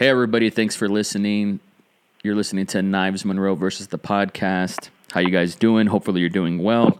[0.00, 0.48] Hey, everybody.
[0.48, 1.60] Thanks for listening.
[2.22, 4.88] You're listening to Knives Monroe versus the podcast.
[5.12, 5.88] How you guys doing?
[5.88, 6.98] Hopefully, you're doing well.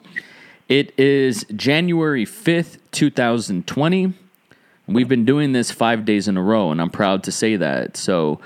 [0.69, 4.12] It is January 5th, 2020.
[4.86, 7.96] We've been doing this five days in a row, and I'm proud to say that.
[7.96, 8.38] So,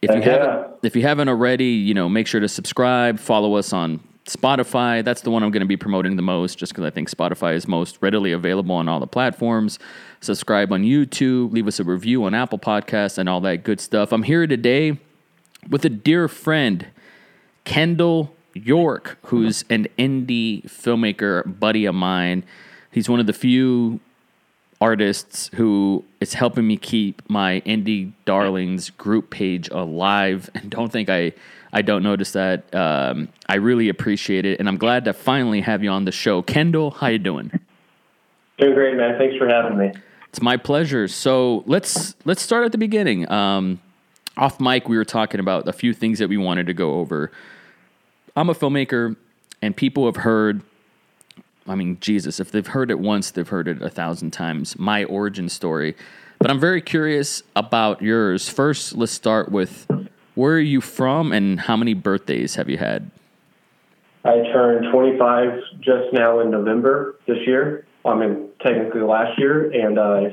[0.00, 0.30] if you yeah.
[0.30, 3.98] haven't if you haven't already, you know, make sure to subscribe, follow us on
[4.30, 5.04] Spotify.
[5.04, 7.54] That's the one I'm going to be promoting the most just because I think Spotify
[7.54, 9.78] is most readily available on all the platforms.
[10.20, 14.12] Subscribe on YouTube, leave us a review on Apple Podcasts and all that good stuff.
[14.12, 14.98] I'm here today
[15.68, 16.86] with a dear friend,
[17.64, 22.44] Kendall York, who's an indie filmmaker buddy of mine.
[22.90, 24.00] He's one of the few
[24.80, 31.10] artists who is helping me keep my indie darlings group page alive and don't think
[31.10, 31.30] i
[31.72, 35.82] i don't notice that um, i really appreciate it and i'm glad to finally have
[35.82, 37.50] you on the show kendall how you doing
[38.58, 39.16] Doing great, man.
[39.16, 39.90] Thanks for having me.
[40.28, 43.80] it's my pleasure so let's let's start at the beginning um,
[44.36, 47.30] off mic we were talking about a few things that we wanted to go over
[48.36, 49.16] i'm a filmmaker
[49.62, 50.62] and people have heard
[51.68, 54.76] I mean, Jesus, if they've heard it once, they've heard it a thousand times.
[54.76, 55.94] My origin story.
[56.40, 58.48] But I'm very curious about yours.
[58.48, 59.86] First, let's start with
[60.40, 63.10] where are you from and how many birthdays have you had?
[64.24, 67.86] I turned 25 just now in November this year.
[68.06, 70.30] I mean, technically last year, and uh,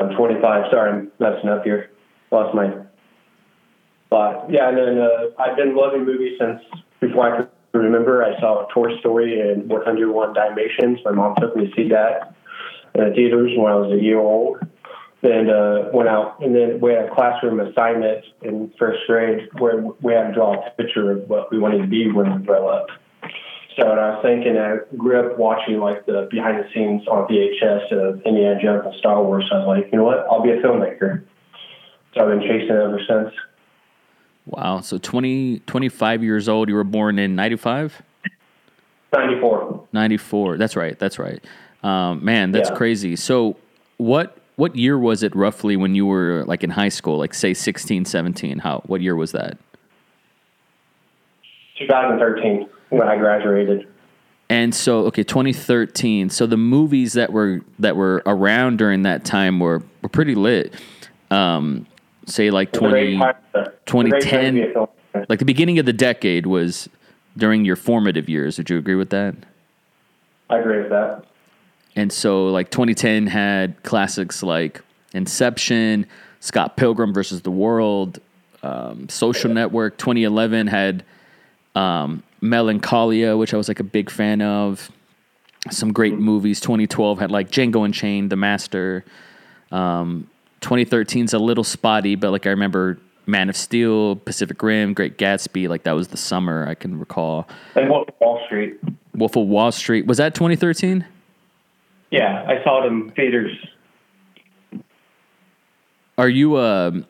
[0.00, 0.64] I'm 25.
[0.70, 1.90] Sorry, I'm messing up here.
[2.30, 2.72] Lost my
[4.08, 4.50] thought.
[4.50, 6.62] Yeah, and then uh, I've been loving movies since
[7.00, 8.24] before I could remember.
[8.24, 11.00] I saw Toy Story and 101 Dalmatians.
[11.04, 12.34] My mom took me to see that
[12.94, 14.60] in the theaters when I was a year old.
[15.22, 19.82] And uh, went out, and then we had a classroom assignment in first grade where
[20.02, 22.68] we had to draw a picture of what we wanted to be when we grow
[22.68, 22.86] up.
[23.76, 27.28] So and I was thinking, I grew up watching like the behind the scenes on
[27.28, 29.44] VHS of Indiana Jones and Star Wars.
[29.50, 31.22] So I was like, you know what, I'll be a filmmaker.
[32.14, 33.34] So I've been chasing it ever since.
[34.46, 34.80] Wow.
[34.80, 36.68] So 20, 25 years old.
[36.70, 38.00] You were born in 95?
[39.12, 39.88] 94.
[39.92, 40.56] 94.
[40.56, 40.98] That's right.
[40.98, 41.44] That's right.
[41.82, 42.76] Um, man, that's Yeah.
[42.76, 43.16] crazy.
[43.16, 43.56] So
[43.98, 47.54] what what year was it roughly when you were like in high school, like say
[47.54, 48.58] 16, 17?
[48.58, 49.58] How what year was that?
[51.78, 53.86] 2013 when I graduated.
[54.48, 56.30] And so, okay, 2013.
[56.30, 60.72] So the movies that were that were around during that time were were pretty lit.
[61.30, 61.86] Um,
[62.26, 64.54] say like It's 20, time to- it's a great time to 2010.
[64.54, 65.26] be a filmmaker.
[65.28, 66.88] like the beginning of the decade was
[67.36, 68.56] during your formative years.
[68.58, 69.34] Would you agree with that?
[70.48, 71.24] I agree with that.
[71.96, 74.82] And so, like 2010 had classics like
[75.14, 76.06] Inception,
[76.40, 78.20] Scott Pilgrim versus the World,
[78.62, 79.96] um, Social Network.
[79.96, 81.04] 2011 had
[81.74, 84.90] um, Melancholia, which I was like a big fan of.
[85.70, 86.60] Some great movies.
[86.60, 89.04] 2012 had like Django Unchained, The Master.
[89.72, 90.28] Um,
[90.60, 95.68] 2013's a little spotty, but like I remember Man of Steel, Pacific Rim, Great Gatsby.
[95.68, 97.48] Like that was the summer I can recall.
[97.74, 98.78] And Wolf of Wall Street.
[99.14, 101.04] Wolf of Wall Street was that 2013?
[102.10, 103.52] Yeah, I saw it in theaters.
[106.18, 107.06] Are you um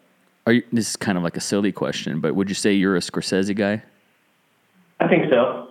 [0.47, 2.97] are you this is kind of like a silly question, but would you say you're
[2.97, 3.83] a Scorsese guy?
[5.01, 5.69] I think so.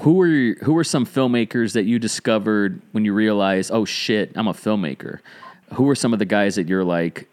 [0.00, 4.32] Who were your, who were some filmmakers that you discovered when you realized, "Oh shit,
[4.34, 5.20] I'm a filmmaker?"
[5.74, 7.28] Who were some of the guys that you're like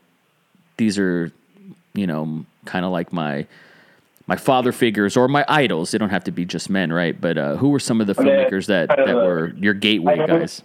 [0.77, 1.31] these are,
[1.93, 3.45] you know, kind of like my
[4.27, 5.91] my father figures or my idols.
[5.91, 7.19] They don't have to be just men, right?
[7.19, 10.63] But uh, who were some of the filmmakers that that were your gateway guys?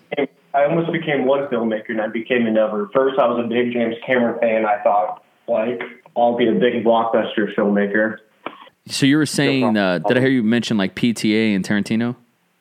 [0.64, 2.88] Almost, became, I almost became one filmmaker and I became another.
[2.92, 4.64] First, I was a big James Cameron fan.
[4.66, 5.80] I thought, like,
[6.16, 8.18] I'll be a big blockbuster filmmaker.
[8.88, 12.14] So you were saying, uh, did I hear you mention like PTA and Tarantino?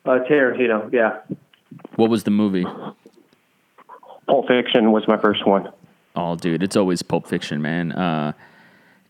[0.04, 1.20] Uh, Tarantino, yeah.
[1.94, 2.66] What was the movie?
[4.26, 5.70] Pulp Fiction was my first one.
[6.16, 7.92] Oh, dude, it's always Pulp Fiction, man.
[7.92, 8.32] Uh,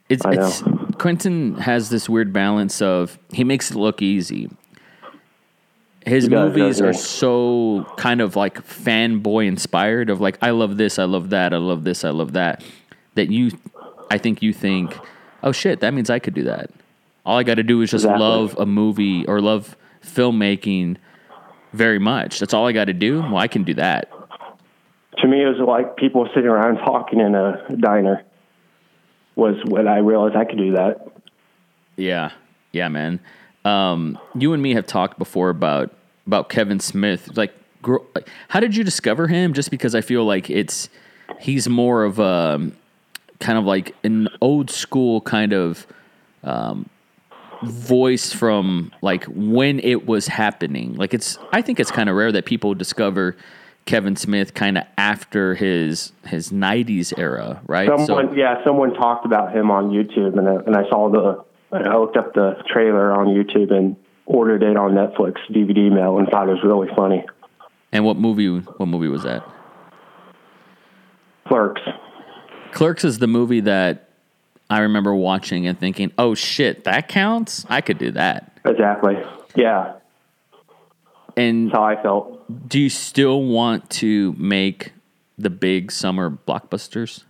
[0.09, 0.47] it's I know.
[0.47, 0.63] it's
[0.99, 4.51] Quentin has this weird balance of he makes it look easy.
[6.07, 11.05] His movies are so kind of like fanboy inspired of like I love this, I
[11.05, 12.63] love that, I love this, I love that.
[13.17, 13.51] That you,
[14.11, 14.97] I think you think,
[15.43, 16.71] oh shit, that means I could do that.
[17.25, 18.25] All I got to do is just Exactly.
[18.25, 20.97] love a movie or love filmmaking
[21.73, 22.39] very much.
[22.39, 23.21] That's all I got to do.
[23.21, 24.09] Well, I can do that.
[25.19, 28.23] To me, it was like people sitting around talking in a diner.
[29.35, 31.09] Was when I realized I could do that.
[31.97, 32.31] Yeah,
[32.73, 33.21] yeah, man.
[33.65, 35.93] Um, you and me have talked before about
[36.27, 37.37] about Kevin Smith.
[37.37, 37.55] Like,
[38.15, 39.53] like, how did you discover him?
[39.53, 40.89] Just because I feel like it's
[41.41, 42.71] he's more of a
[43.39, 45.87] kind of like an old school kind of
[46.43, 46.89] um,
[47.63, 50.95] voice from like when it was happening.
[50.95, 53.37] Like, it's I think it's kind of rare that people discover
[53.85, 57.87] Kevin Smith kind of after his his '90s era, right?
[57.87, 61.97] Someone, yeah, someone talked about him on YouTube, and I, and I saw the I
[61.97, 63.97] looked up the trailer on YouTube and
[64.27, 67.25] ordered it on Netflix DVD mail and thought it was really funny.
[67.93, 68.49] And what movie?
[68.49, 69.45] What movie was that?
[71.49, 71.81] Clerks.
[72.73, 74.11] Clerks is the movie that
[74.69, 77.65] I remember watching and thinking, "Oh shit, that counts.
[77.69, 79.17] I could do that." Exactly.
[79.55, 79.93] Yeah.
[81.37, 82.69] And That's how I felt.
[82.69, 84.93] do you still want to make
[85.39, 87.23] the big summer blockbusters?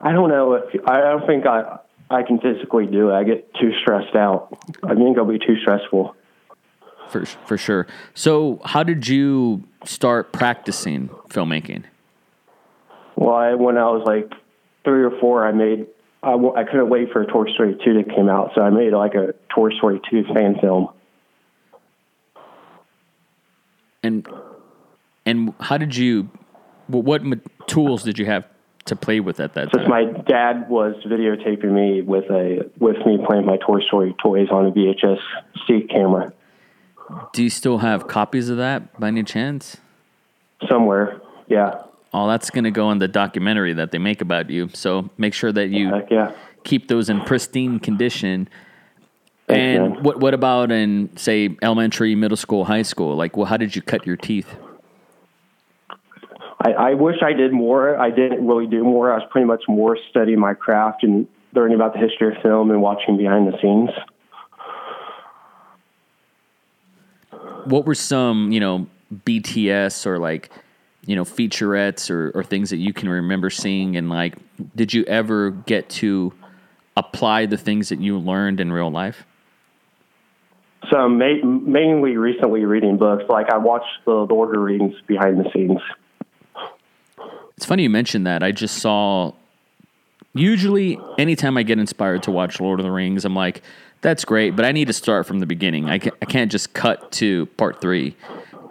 [0.00, 1.78] I don't know if I don't think I
[2.12, 3.14] I can physically do it.
[3.14, 4.48] I get too stressed out.
[4.84, 6.14] I think it'll be too stressful.
[7.08, 7.86] For for sure.
[8.14, 11.84] So, how did you start practicing filmmaking?
[13.16, 14.32] Well, I, when I was like
[14.84, 15.86] three or four, I made.
[16.24, 19.34] I couldn't wait for Toy Story 2 to come out, so I made like a
[19.52, 20.88] Toy Story 2 fan film.
[24.04, 24.26] And
[25.26, 26.30] and how did you?
[26.86, 27.22] wh- What
[27.66, 28.44] tools did you have
[28.86, 29.90] to play with at that Since time?
[29.90, 34.66] my dad was videotaping me with a with me playing my Toy Story toys on
[34.66, 35.18] a VHS
[35.66, 36.32] C camera
[37.32, 39.76] Do you still have copies of that by any chance?
[40.68, 41.20] somewhere.
[41.48, 41.82] Yeah,
[42.14, 44.68] Oh, that's going to go in the documentary that they make about you.
[44.74, 46.32] So make sure that you heck yeah.
[46.62, 48.48] keep those in pristine condition.
[49.48, 50.02] Thanks, and man.
[50.02, 53.16] what what about in say elementary, middle school, high school?
[53.16, 54.54] Like, well, how did you cut your teeth?
[56.64, 57.98] I, I wish I did more.
[57.98, 59.12] I didn't really do more.
[59.12, 62.70] I was pretty much more studying my craft and learning about the history of film
[62.70, 63.90] and watching behind the scenes.
[67.64, 70.50] What were some you know BTS or like
[71.04, 74.36] you know featurettes or, or things that you can remember seeing and like
[74.76, 76.32] did you ever get to
[76.96, 79.24] apply the things that you learned in real life?
[80.90, 83.24] So ma- mainly recently reading books.
[83.28, 85.80] Like I watched the Lord of the Rings behind the scenes.
[87.62, 88.42] It's funny you mentioned that.
[88.42, 89.34] I just saw.
[90.34, 93.62] Usually, anytime I get inspired to watch Lord of the Rings, I'm like,
[94.00, 95.88] "That's great," but I need to start from the beginning.
[95.88, 98.16] I can't, I can't just cut to part three.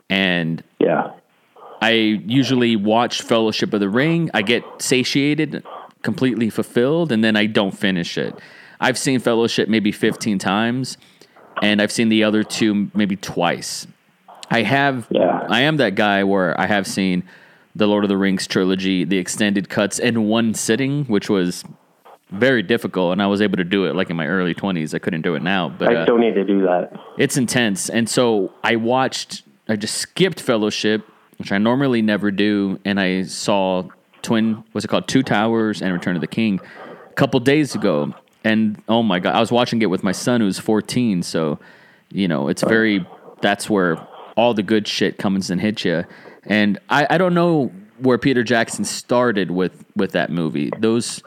[0.09, 1.11] And Yeah.
[1.81, 4.29] I usually watch Fellowship of the Ring.
[4.33, 5.63] I get satiated,
[6.01, 8.37] completely fulfilled, and then I don't finish it.
[8.81, 10.97] I've seen Fellowship maybe 15 times,
[11.61, 13.87] and I've seen the other two maybe twice.
[14.49, 15.47] I have, Yeah.
[15.49, 17.23] I am that guy where I have seen
[17.75, 21.63] the Lord of the Rings trilogy, the extended cuts in one sitting, which was
[22.31, 24.94] very difficult, and I was able to do it like in my early 20s.
[24.94, 26.91] I couldn't do it now, but I uh, still need to do that.
[27.18, 27.89] it's intense.
[27.89, 31.06] And so I watched, I just skipped Fellowship,
[31.38, 33.83] which I normally never do, and I saw
[34.21, 35.07] Twin, what's it called?
[35.07, 36.62] Two Towers and Return of the King
[37.09, 38.13] a couple days ago.
[38.44, 41.23] And oh my God, I was watching it with my son who's 14.
[41.23, 41.59] So,
[42.12, 43.06] you know, it's very,
[43.41, 43.97] that's where
[44.35, 46.06] all the good shit comes and hits you.
[46.45, 50.71] And I, I don't know where Peter Jackson started with, with that movie.
[50.79, 51.21] Those,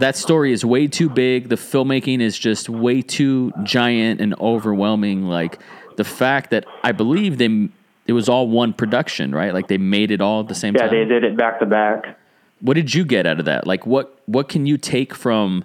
[0.00, 1.48] that story is way too big.
[1.48, 5.24] The filmmaking is just way too giant and overwhelming.
[5.28, 5.60] Like
[5.96, 7.68] the fact that I believe they
[8.06, 9.52] it was all one production, right?
[9.52, 10.90] Like they made it all at the same Yeah, time.
[10.90, 12.16] they did it back to back.
[12.60, 13.66] What did you get out of that?
[13.66, 15.64] Like what what can you take from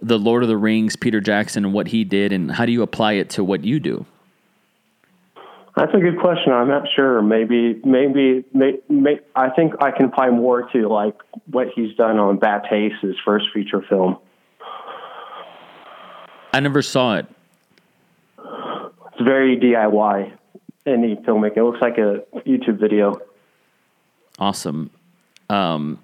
[0.00, 2.82] the Lord of the Rings, Peter Jackson, and what he did, and how do you
[2.82, 4.06] apply it to what you do?
[5.76, 6.52] That's a good question.
[6.52, 7.22] I'm not sure.
[7.22, 11.14] Maybe, maybe, may, may, I think I can apply more to like
[11.46, 14.18] what he's done on Bad Taste, his first feature film.
[16.52, 17.26] I never saw it.
[18.38, 20.32] It's very DIY,
[20.86, 21.56] any filmmaking.
[21.58, 23.20] It looks like a YouTube video.
[24.38, 24.90] Awesome.
[25.48, 25.98] Um,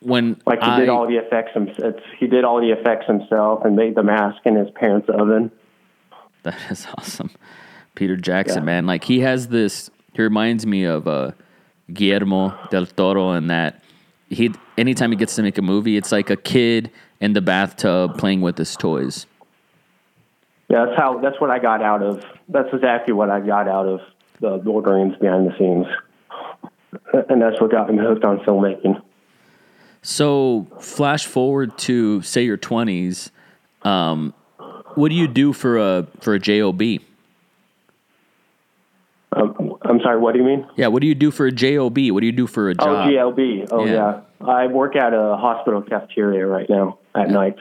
[0.00, 1.52] when Like he I, did all the effects.
[1.54, 5.08] him- It's, he did all the effects himself and made the mask in his parents'
[5.08, 5.50] oven.
[6.42, 7.30] That is awesome.
[7.96, 8.66] Peter Jackson, Yeah.
[8.66, 8.86] man.
[8.86, 11.32] Like he has this he reminds me of uh
[11.92, 13.82] Guillermo del Toro and that
[14.30, 18.16] he anytime he gets to make a movie, it's like a kid in the bathtub
[18.18, 19.26] playing with his toys.
[20.68, 21.18] Yeah, that's how.
[21.20, 22.24] That's what I got out of.
[22.48, 24.00] That's exactly what I got out of
[24.40, 25.86] the Rings behind the scenes,
[27.30, 29.00] and that's what got me hooked on filmmaking.
[30.02, 33.30] So flash forward to say your twenties.
[33.82, 34.34] Um,
[34.96, 36.80] what do you do for a for a job?
[39.36, 40.18] Um, I'm sorry.
[40.18, 40.66] What do you mean?
[40.76, 41.96] Yeah, what do you do for a job?
[41.98, 42.88] What do you do for a job?
[42.88, 43.10] Oh?
[43.10, 43.68] GLB.
[43.70, 43.92] Oh, Yeah.
[43.92, 44.20] yeah.
[44.46, 47.60] I work at a hospital cafeteria right now at nights.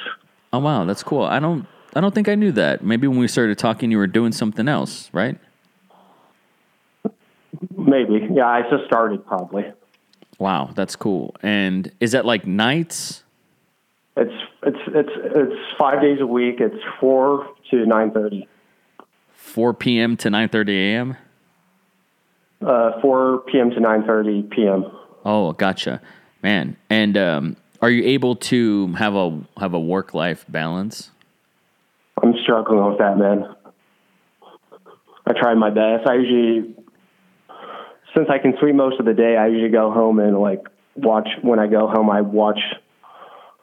[0.51, 1.23] Oh wow, that's cool.
[1.23, 2.83] I don't I don't think I knew that.
[2.83, 5.37] Maybe when we started talking, you were doing something else, right?
[7.77, 8.27] Maybe.
[8.31, 9.65] Yeah, I just started probably.
[10.37, 11.35] Wow, that's cool.
[11.41, 13.23] And is that like nights?
[14.17, 16.59] It's it's it's it's five days a week.
[16.59, 18.47] It's four to nine thirty.
[19.33, 20.17] 4 p.m.
[20.17, 21.17] to 9:30 a.m.
[22.61, 23.71] Uh, 4 p.m.
[23.71, 24.85] to 9:30 p.m.
[25.23, 26.01] Oh, gotcha,
[26.41, 26.77] man.
[26.89, 31.11] And um, are you able to have a have a work life balance?
[32.21, 33.55] I'm struggling with that, man.
[35.27, 36.07] I try my best.
[36.07, 36.75] I usually,
[38.15, 40.63] since I can sleep most of the day, I usually go home and like
[40.95, 41.27] watch.
[41.41, 42.59] When I go home, I watch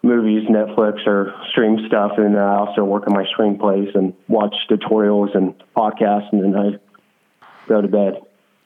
[0.03, 5.35] movies, Netflix, or stream stuff, and I also work on my screenplays and watch tutorials
[5.37, 6.71] and podcasts, and then I
[7.69, 8.21] go to bed.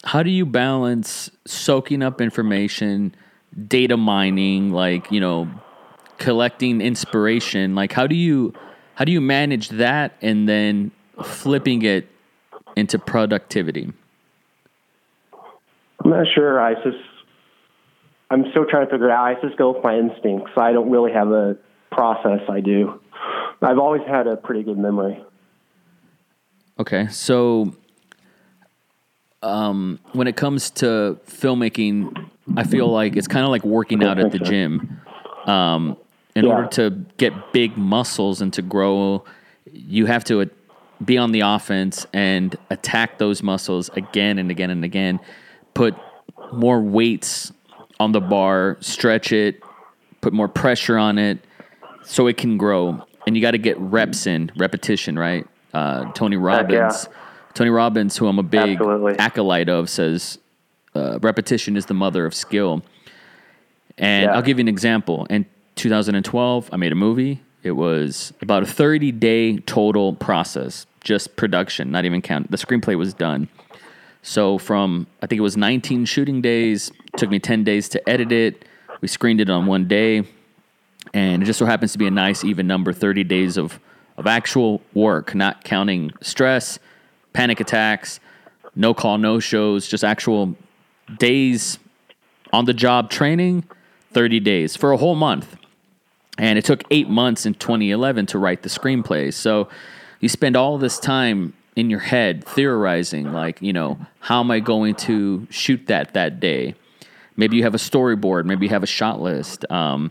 [0.06, 3.12] How do you balance soaking up information,
[3.66, 5.50] data mining, like you know,
[6.18, 7.74] collecting inspiration?
[7.74, 8.54] Like how do you
[8.94, 10.92] how do you manage that and then
[11.24, 12.08] flipping it
[12.76, 13.92] into productivity?
[16.04, 16.60] I'm not sure.
[16.60, 16.98] I just
[18.30, 19.24] I'm still trying to figure it out.
[19.24, 20.52] I just go with my instincts.
[20.56, 21.56] I don't really have a
[21.90, 22.42] process.
[22.48, 23.00] I do.
[23.60, 25.20] I've always had a pretty good memory.
[26.78, 27.74] Okay, so
[29.42, 34.18] um, when it comes to filmmaking, I feel like it's kind of like working out
[34.18, 35.00] at the gym.
[35.46, 35.96] Um,
[36.34, 36.50] in Yeah.
[36.50, 39.24] order to get big muscles and to grow,
[39.72, 40.46] you have to uh,
[41.04, 45.20] be on the offense and attack those muscles again and again and again.
[45.74, 45.94] Put
[46.52, 47.52] more weights
[48.00, 49.62] on the bar, stretch it,
[50.20, 51.38] put more pressure on it
[52.02, 53.02] so it can grow.
[53.26, 55.46] And you got to get reps in, repetition, right?
[55.72, 56.90] Uh, Tony Heck yeah.
[57.56, 59.18] Tony Robbins, who I'm a big Absolutely.
[59.18, 60.38] acolyte of, says
[60.94, 62.82] uh, repetition is the mother of skill.
[63.96, 64.34] And Yeah.
[64.36, 65.26] I'll give you an example.
[65.30, 65.46] In
[65.76, 67.40] 2012, I made a movie.
[67.62, 72.50] It was about a 30 day total process, just production, not even count.
[72.50, 73.48] The screenplay was done.
[74.22, 78.32] So from I think it was 19 shooting days, took me 10 days to edit
[78.32, 78.66] it.
[79.00, 80.24] We screened it on one day,
[81.14, 83.80] and it just so happens to be a nice even number 30 days of
[84.18, 86.78] of actual work, not counting stress,
[87.36, 88.18] panic attacks,
[88.74, 90.56] no call no shows, just actual
[91.18, 91.78] days
[92.50, 93.62] on the job training,
[94.12, 95.54] 30 days for a whole month.
[96.38, 99.34] And it took eight months in 2011 to write the screenplay.
[99.34, 99.68] So
[100.20, 104.60] you spend all this time in your head theorizing, like, you know, how am I
[104.60, 106.74] going to shoot that that day?
[107.36, 109.70] Maybe you have a storyboard, maybe you have a shot list.
[109.70, 110.10] Um,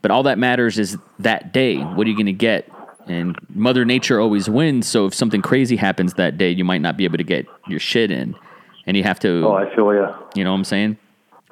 [0.00, 1.76] but all that matters is that day.
[1.76, 2.70] What are you going to get?
[3.06, 4.86] And Mother Nature always wins.
[4.88, 7.80] So if something crazy happens that day, you might not be able to get your
[7.80, 8.34] shit in.
[8.86, 9.46] And you have to.
[9.46, 10.06] Oh, I feel you.
[10.34, 10.98] You know what I'm saying?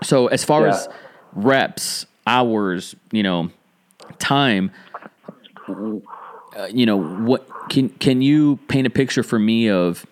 [0.03, 0.75] So as far Yeah.
[0.75, 0.89] as
[1.35, 3.51] reps, hours, you know,
[4.19, 4.71] time,
[5.69, 10.05] uh, you know, what can can you paint a picture for me of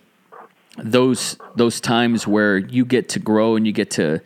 [0.78, 4.20] those those times where you get to grow and you get to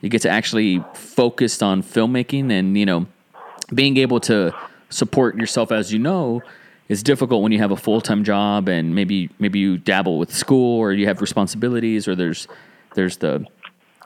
[0.00, 3.06] you get to actually focused on filmmaking and you know
[3.74, 4.54] being able to
[4.88, 6.40] support yourself as you know
[6.88, 10.78] is difficult when you have a full-time job and maybe maybe you dabble with school
[10.78, 12.48] or you have responsibilities or there's
[12.94, 13.44] there's the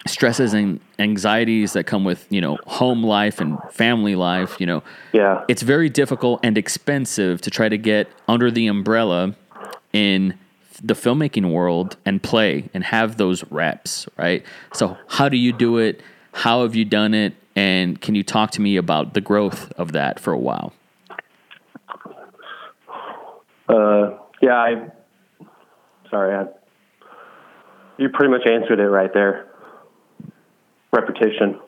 [0.07, 4.83] stresses and anxieties that come with you know home life and family life you know
[5.13, 5.45] Yeah.
[5.49, 9.37] it's very difficult and expensive to try to get under the umbrella
[9.93, 10.35] in
[10.83, 14.45] the filmmaking world and play and have those reps, right?
[14.73, 16.01] So, how do you do it?
[16.33, 17.35] How have you done it?
[17.55, 20.73] And can you talk to me about the growth of that for a while?
[23.73, 24.89] Uh, yeah, I.
[26.11, 26.45] Sorry, I,
[27.97, 29.49] you pretty much answered it right there.
[30.93, 31.59] Repetition.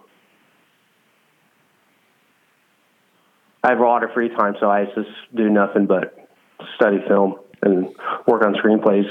[3.63, 6.29] I have a lot of free time, so I just do nothing but
[6.77, 7.87] study film and
[8.27, 9.09] work on screenplays.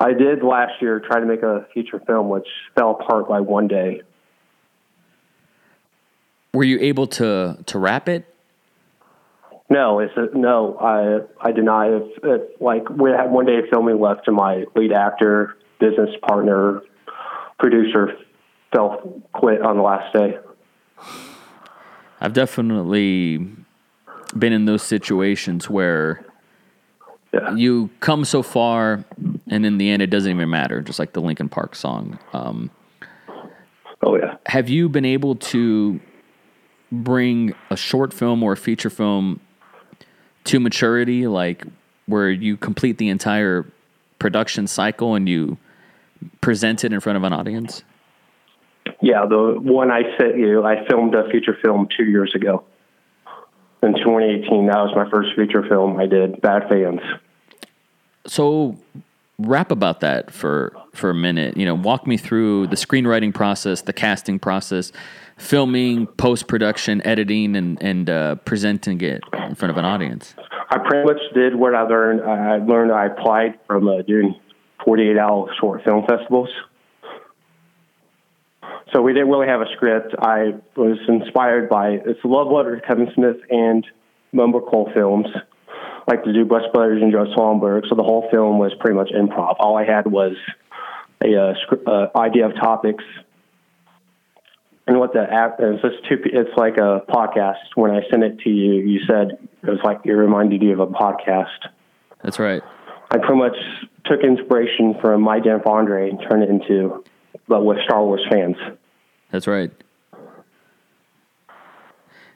[0.00, 3.68] I did last year try to make a feature film, which fell apart by one
[3.68, 4.02] day.
[6.52, 8.31] Were you able to to wrap it?
[9.70, 10.76] No, it's a, no.
[10.78, 11.88] I I not.
[11.88, 16.10] If, if, like we had one day of filming left, and my lead actor, business
[16.26, 16.82] partner,
[17.58, 18.12] producer
[18.72, 20.38] fell quit on the last day.
[22.20, 23.48] I've definitely
[24.38, 26.24] been in those situations where
[27.32, 29.04] Yeah, you come so far,
[29.48, 30.80] and in the end, it doesn't even matter.
[30.82, 32.18] Just like the Linkin Park song.
[32.32, 32.70] Um,
[34.02, 34.36] oh yeah.
[34.46, 36.00] have you been able to
[36.90, 39.40] bring a short film or a feature film
[40.44, 41.64] to maturity like
[42.06, 43.64] where you complete the entire
[44.18, 45.56] production cycle and you
[46.40, 47.82] present it in front of an audience
[49.00, 52.64] Yeah, the one I sent you, I filmed a feature film two years ago.
[53.82, 57.00] In 2018, that was my first feature film I did, Bad Fans.
[58.26, 58.76] so
[59.38, 63.82] rap about that for for a minute you know walk me through the screenwriting process
[63.82, 64.92] the casting process
[65.42, 70.34] filming post-production editing and and uh, presenting it in front of an audience
[70.72, 72.22] I pretty much did what I learned.
[72.22, 74.34] I learned I applied from uh, doing
[74.86, 76.48] 48 hour short film festivals.
[78.90, 80.14] so we didn't really have a script.
[80.18, 83.86] I was inspired by it's love letter to Kevin Smith and
[84.34, 85.26] Mumblecore films,
[86.08, 87.82] like the Duplass Brothers and Joe Swanberg.
[87.90, 89.56] So the whole film was pretty much improv.
[89.58, 90.36] All I had was
[91.22, 93.04] a uh, script, uh, idea of topics.
[94.86, 97.58] And what the app is, it's, two, it's like a podcast.
[97.76, 100.80] When I sent it to you, you said it was like it reminded you of
[100.80, 101.68] a podcast.
[102.22, 102.62] That's right.
[103.10, 103.56] I pretty much
[104.06, 107.04] took inspiration from My Damn Andre and turned it into,
[107.46, 108.56] but with Star Wars fans.
[109.30, 109.70] That's right.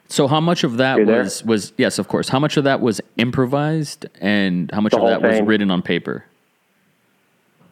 [0.09, 2.29] So how much of that was was yes, of course.
[2.29, 5.81] How much of that was improvised, and how much The of that was written on
[5.81, 6.23] paper?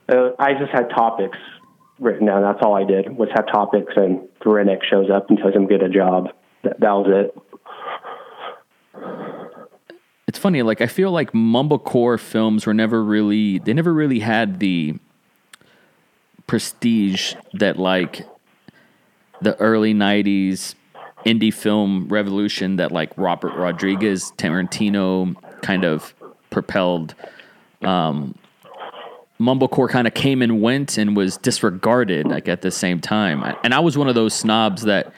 [0.09, 1.37] Uh, I just had topics
[1.99, 2.41] written down.
[2.41, 4.49] That's all I did was have topics, and the
[4.89, 6.29] shows up and tells him get a job.
[6.63, 7.41] That, that was it.
[10.27, 10.61] It's funny.
[10.63, 14.95] Like I feel like mumblecore films were never really they never really had the
[16.47, 18.27] prestige that like
[19.41, 20.75] the early '90s
[21.25, 26.13] indie film revolution that like Robert Rodriguez, Tarantino kind of
[26.49, 27.15] propelled.
[27.81, 28.35] Um,
[29.39, 33.43] mumblecore kind of came and went and was disregarded like at the same time.
[33.63, 35.11] And I was one of those snobs that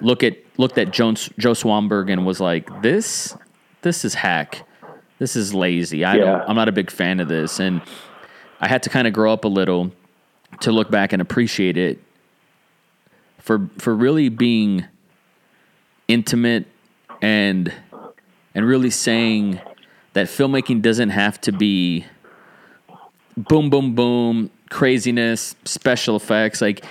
[0.00, 3.36] look at looked at Jones, Joe Swanberg and was like, "This,
[3.82, 4.66] this is hack.
[5.18, 6.04] This is lazy.
[6.04, 6.24] I Yeah.
[6.24, 6.42] don't.
[6.48, 7.82] I'm not a big fan of this." And
[8.60, 9.92] I had to kind of grow up a little
[10.60, 11.98] to look back and appreciate it
[13.38, 14.84] for for really being
[16.08, 16.66] intimate
[17.22, 17.72] and
[18.54, 19.60] and really saying
[20.14, 22.06] that filmmaking doesn't have to be
[23.36, 26.84] boom boom boom craziness special effects like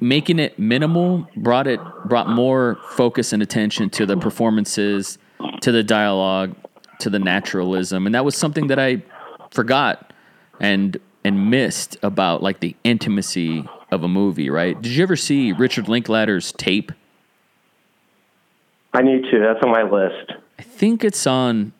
[0.00, 5.18] making it minimal brought it brought more focus and attention to the performances
[5.60, 6.54] to the dialogue
[6.98, 9.00] to the naturalism and that was something that i
[9.50, 10.12] forgot
[10.58, 15.52] and and missed about like the intimacy of a movie right did you ever see
[15.52, 16.92] richard linklater's tape
[18.96, 19.40] I need to.
[19.40, 20.32] That's on my list.
[20.58, 21.72] i think it's on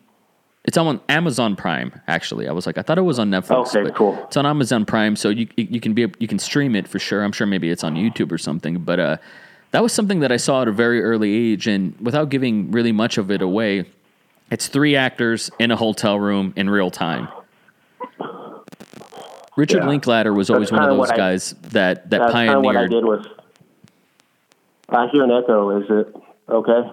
[0.65, 3.91] it's on amazon prime actually i was like i thought it was on netflix Okay,
[3.95, 4.17] cool.
[4.23, 7.23] it's on amazon prime so you you can be you can stream it for sure
[7.23, 9.17] i'm sure maybe it's on youtube or something but uh
[9.71, 12.91] that was something that i saw at a very early age and without giving really
[12.91, 13.85] much of it away
[14.51, 17.27] it's three actors in a hotel room in real time
[19.55, 19.87] richard Yeah.
[19.87, 22.87] linklater was always one of those what I- guys that that That's of what I
[22.87, 23.25] pioneered did with.
[24.89, 25.79] I hear an echo.
[25.81, 26.15] Is it
[26.49, 26.91] okay?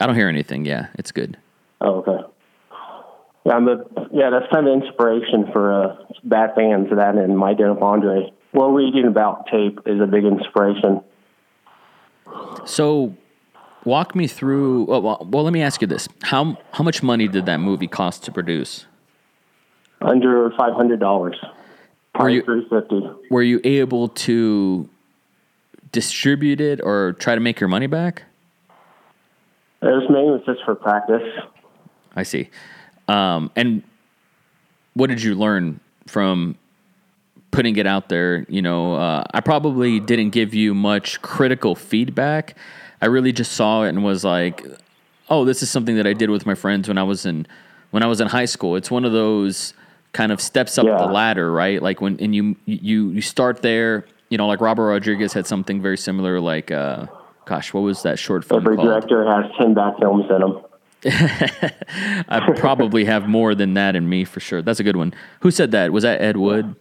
[0.00, 1.36] i don't hear anything yeah it's good
[1.84, 2.11] Oh, okay.
[3.44, 6.88] Yeah, I'm a, yeah, that's kind of inspiration for uh, bad fans.
[6.90, 8.32] That and my Dennis Andre.
[8.52, 11.02] Well, reading about tape is a big inspiration.
[12.64, 13.16] So,
[13.84, 14.84] walk me through.
[14.84, 17.88] Well, well, well, let me ask you this: how how much money did that movie
[17.88, 18.86] cost to produce?
[20.00, 21.36] Under five hundred dollars.
[22.14, 23.02] Probably you- three fifty.
[23.30, 24.88] Were you able to
[25.90, 28.22] distribute it or try to make your money back?
[29.82, 31.28] It was mainly just for practice.
[32.14, 32.50] I see.
[33.08, 33.82] Um, and
[34.94, 36.56] what did you learn from
[37.50, 38.44] putting it out there?
[38.48, 42.56] You know, uh, I probably didn't give you much critical feedback.
[43.00, 44.64] I really just saw it and was like,
[45.28, 47.46] "Oh, this is something that I did with my friends when I was in
[47.90, 49.74] when I was in high school." It's one of those
[50.12, 50.98] kind of steps up Yeah.
[50.98, 51.82] the ladder, right?
[51.82, 54.04] Like when and you you you start there.
[54.28, 56.40] You know, like Robert Rodriguez had something very similar.
[56.40, 57.06] Like, uh,
[57.44, 58.88] gosh, what was that short film Every called?
[58.88, 60.60] director has ten back films in them.
[62.28, 64.62] I probably have more than that in me for sure.
[64.62, 65.12] That's a good one.
[65.40, 65.92] Who said that?
[65.92, 66.76] Was that Ed Wood?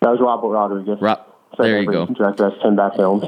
[0.00, 0.98] That was Robert Rodriguez.
[1.00, 1.20] Rob,
[1.56, 2.06] So there you go.
[2.06, 3.24] Director has ten back films.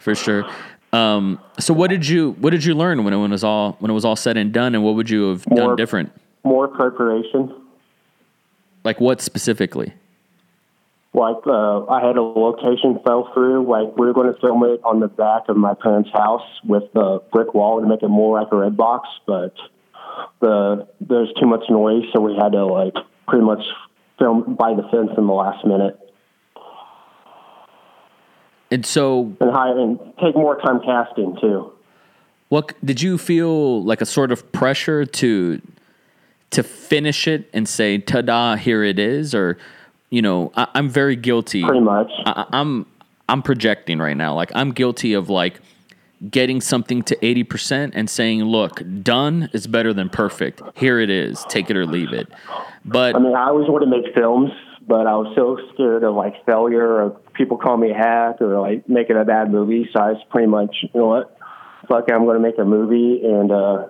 [0.00, 0.44] for sure.
[0.92, 3.94] Um, so what did you what did you learn when it was all when it
[3.94, 6.12] was all said and done, and what would you have done different?
[6.44, 7.52] More preparation.
[8.84, 9.92] Like what specifically?
[11.14, 13.68] Like uh, I had a location fell through.
[13.70, 16.84] Like we were going to film it on the back of my parents' house with
[16.94, 19.54] a brick wall to make it more like a red box, but
[20.40, 22.94] the there's too much noise, so we had to like
[23.28, 23.62] pretty much
[24.18, 25.98] film by the fence in the last minute
[28.70, 31.72] And so, and hire and take more time casting too.
[32.48, 35.60] what did you feel like a sort of pressure to
[36.50, 39.58] to finish it and say, "Ta-da, here it is," or
[40.14, 41.64] you know, I, I'm very guilty.
[41.64, 42.10] Pretty much.
[42.24, 42.86] I, I'm
[43.28, 44.34] I'm projecting right now.
[44.34, 45.60] Like I'm guilty of like
[46.30, 50.62] getting something to 80% and saying, "Look, done is better than perfect.
[50.76, 51.44] Here it is.
[51.48, 52.28] Take it or leave it."
[52.84, 54.52] But I mean, I always wanted to make films,
[54.86, 58.60] but I was so scared of like failure or people call me a hack or
[58.60, 59.90] like making a bad movie.
[59.92, 61.36] So I was pretty much, you know what,
[61.88, 63.86] fuck, it, I'm going to make a movie and uh,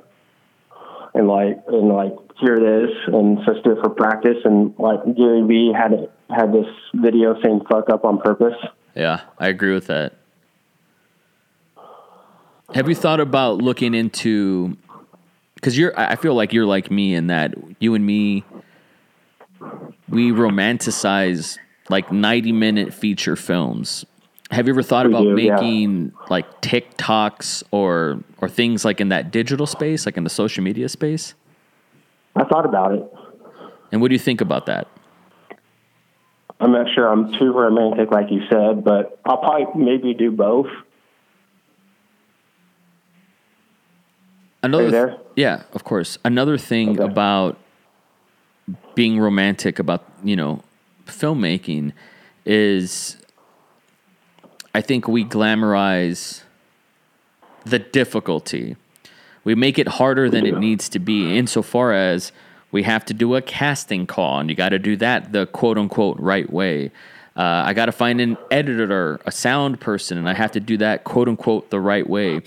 [1.14, 4.38] and like and like here it is, and just do it for practice.
[4.44, 8.56] And like Gary Vee had had this video saying "fuck up on purpose."
[8.94, 10.14] Yeah, I agree with that.
[12.74, 14.76] Have you thought about looking into
[15.54, 18.44] because you're I feel like you're like me in that you and me
[20.08, 24.04] we romanticize like 90 minute feature films.
[24.54, 25.54] Have you ever thought We about do, yeah.
[25.56, 30.62] making like TikToks or or things like in that digital space, like in the social
[30.62, 31.34] media space?
[32.36, 33.12] I thought about it.
[33.90, 34.86] And what do you think about that?
[36.60, 40.68] I'm not sure I'm too romantic, like you said, but I'll probably maybe do both.
[44.62, 46.16] Another Are you th- yeah, of course.
[46.24, 47.02] Another thing Okay.
[47.12, 47.58] about
[48.94, 50.62] being romantic about, you know,
[51.06, 51.92] filmmaking
[52.46, 53.16] is
[54.74, 56.42] I think we glamorize
[57.64, 58.76] the difficulty.
[59.44, 62.32] We make it harder than it needs to be insofar as
[62.72, 65.78] we have to do a casting call and you got to do that the quote
[65.78, 66.90] unquote right way.
[67.36, 70.76] Uh, I got to find an editor, a sound person, and I have to do
[70.78, 72.42] that quote unquote the right way.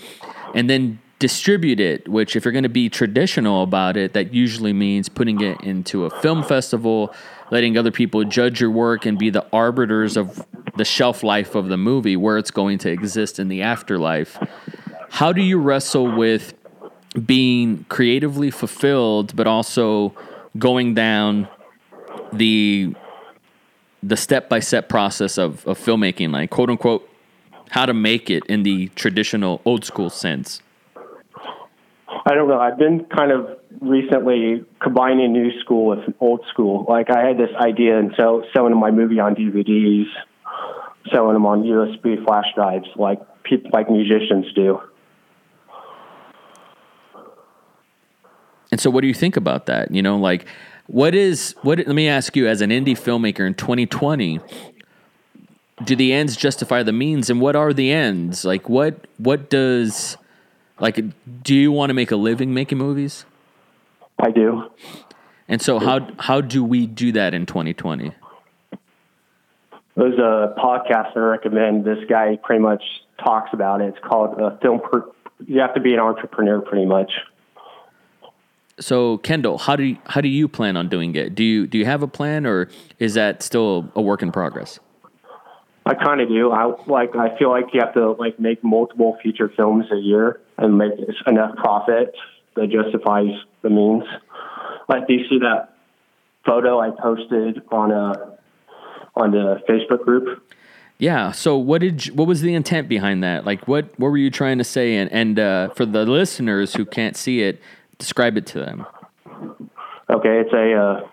[0.54, 4.72] And then distribute it, which, if you're going to be traditional about it, that usually
[4.72, 7.12] means putting it into a film festival,
[7.50, 10.46] letting other people judge your work and be the arbiters of
[10.78, 14.38] the shelf life of the movie, where it's going to exist in the afterlife.
[15.10, 16.54] How do you wrestle with
[17.26, 20.14] being creatively fulfilled, but also
[20.58, 21.48] going down
[22.32, 22.94] the
[24.02, 27.08] the step by step process of, of filmmaking, like quote unquote,
[27.70, 30.62] how to make it in the traditional old school sense.
[32.08, 32.60] I don't know.
[32.60, 36.84] I've been kind of recently combining new school with old school.
[36.88, 40.06] Like I had this idea and so selling my movie on DVDs,
[41.12, 44.80] selling them on USB flash drives, like people like musicians do.
[48.70, 49.92] And so, what do you think about that?
[49.94, 50.46] You know, like,
[50.86, 51.78] what is what?
[51.78, 54.40] Let me ask you, as an indie filmmaker in 2020,
[55.84, 58.44] do the ends justify the means, and what are the ends?
[58.44, 60.16] Like, what what does
[60.80, 61.02] like?
[61.42, 63.24] Do you want to make a living making movies?
[64.20, 64.70] I do.
[65.48, 68.12] And so, how how do we do that in 2020?
[69.98, 71.84] There's a podcast I recommend.
[71.84, 72.84] This guy pretty much
[73.18, 73.88] talks about it.
[73.88, 74.80] It's called uh, Film.
[74.80, 75.10] Per-
[75.44, 77.10] you have to be an entrepreneur, pretty much.
[78.78, 81.34] So, Kendall, how do you, how do you plan on doing it?
[81.34, 82.68] Do you do you have a plan, or
[83.00, 84.78] is that still a work in progress?
[85.84, 86.52] I kind of do.
[86.52, 87.16] I like.
[87.16, 90.92] I feel like you have to like make multiple feature films a year and make
[91.26, 92.14] enough profit
[92.54, 93.32] that justifies
[93.62, 94.04] the means.
[94.88, 95.74] Like, do you see that
[96.46, 98.37] photo I posted on a
[99.18, 100.42] on the Facebook group?
[100.98, 101.30] Yeah.
[101.32, 103.44] So what did you, what was the intent behind that?
[103.44, 104.96] Like what what were you trying to say?
[104.96, 107.60] And and uh, for the listeners who can't see it,
[107.98, 108.86] describe it to them.
[110.10, 111.08] Okay, it's a uh,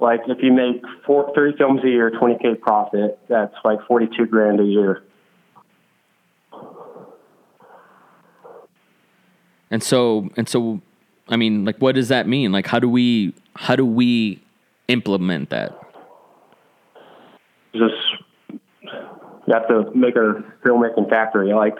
[0.00, 3.18] like if you make four, three films a year, 20k profit.
[3.28, 5.02] That's like 42 grand a year.
[9.70, 10.80] And so and so,
[11.28, 12.52] I mean, like, what does that mean?
[12.52, 14.42] Like, how do we how do we
[14.88, 15.81] implement that?
[17.74, 17.94] Just
[18.50, 21.52] you have to make a filmmaking factory.
[21.52, 21.76] Like,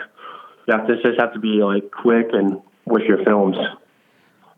[0.66, 3.56] you have to just have to be like quick and with your films.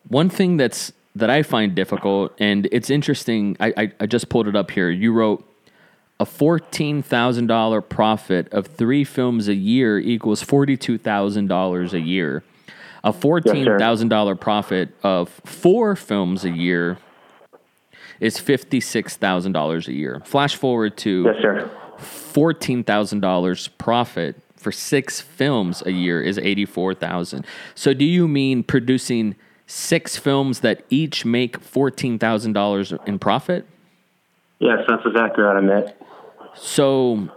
[0.09, 3.57] One thing that's that I find difficult, and it's interesting.
[3.61, 4.91] I I, I just pulled it up here.
[4.91, 5.49] You wrote.
[6.21, 11.93] A fourteen thousand dollar profit of three films a year equals forty two thousand dollars
[11.93, 12.45] a year.
[13.03, 16.99] A fourteen thousand dollar profit of four films a year
[18.21, 20.21] is fifty six thousand dollars a year.
[20.25, 21.71] Flash forward to Yes, sir.
[21.99, 27.47] fourteen thousand dollars profit for six films a year is eighty four thousand.
[27.75, 33.67] So do you mean producing six films that each make fourteen thousand dollars in profit?
[34.59, 35.95] Yes, that's exactly what I meant.
[36.55, 37.29] So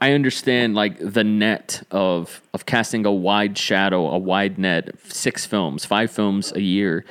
[0.00, 5.44] I understand like the net of of casting a wide shadow, a wide net, six
[5.44, 7.04] films, five films a year.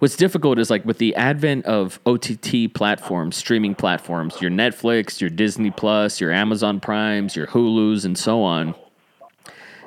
[0.00, 5.30] What's difficult is like with the advent of OTT platforms, streaming platforms, your Netflix, your
[5.30, 8.74] Disney Plus, your Amazon Primes, your Hulu's, and so on.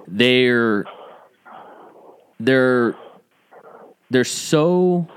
[0.07, 0.85] They're
[2.39, 2.95] they're
[4.09, 5.07] they're so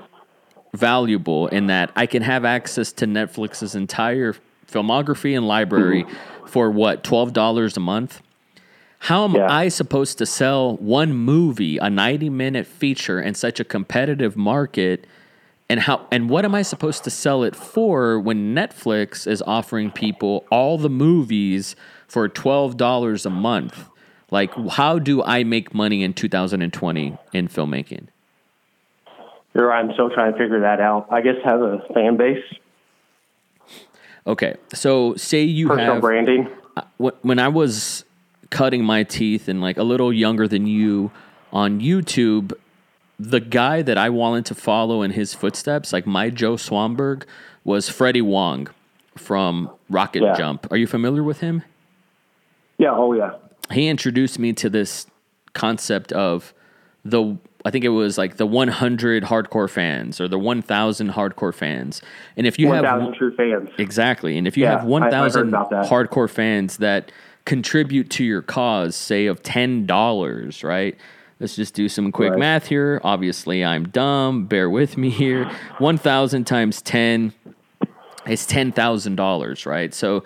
[0.73, 4.35] valuable in that I can have access to Netflix's entire
[4.69, 6.45] filmography and library mm-hmm.
[6.47, 8.21] for what twelve dollars a month.
[9.05, 9.51] How am Yeah.
[9.51, 15.07] I supposed to sell one movie, a ninety minute feature, in such a competitive market?
[15.67, 19.89] And how and what am I supposed to sell it for when Netflix is offering
[19.89, 21.75] people all the movies
[22.07, 23.89] for twelve dollars a month?
[24.29, 28.07] Like, how do I make money in 2020 in filmmaking?
[29.55, 29.83] You're right.
[29.83, 31.07] I'm still trying to figure that out.
[31.09, 32.43] I guess have a fan base.
[34.27, 36.47] Okay, so say you Personal have branding.
[36.77, 38.05] Uh, when I was
[38.51, 41.09] cutting my teeth and like a little younger than you
[41.51, 42.53] on YouTube,
[43.19, 47.23] the guy that I wanted to follow in his footsteps, like my Joe Swanberg,
[47.63, 48.67] was Freddie Wong
[49.17, 50.35] from Rocket Yeah.
[50.35, 50.67] Jump.
[50.71, 51.63] Are you familiar with him?
[52.77, 52.91] Yeah.
[52.91, 53.31] Oh yeah.
[53.71, 55.07] He introduced me to this
[55.53, 56.53] concept of
[57.05, 62.01] the I think it was like the 100 hardcore fans or the 1000 hardcore fans.
[62.35, 63.69] And if you One have thousand true fans.
[63.77, 64.35] Exactly.
[64.35, 67.11] And if you Yeah, have I- I heard 1,000 hardcore fans that
[67.45, 70.97] contribute to your cause, say of $10, right?
[71.39, 72.39] Let's just do some quick Right.
[72.39, 73.01] math here.
[73.03, 74.45] Obviously, I'm dumb.
[74.45, 75.49] Bear with me here.
[75.79, 77.33] 1,000 times 10
[78.27, 79.93] is $10,000, right?
[79.93, 80.23] So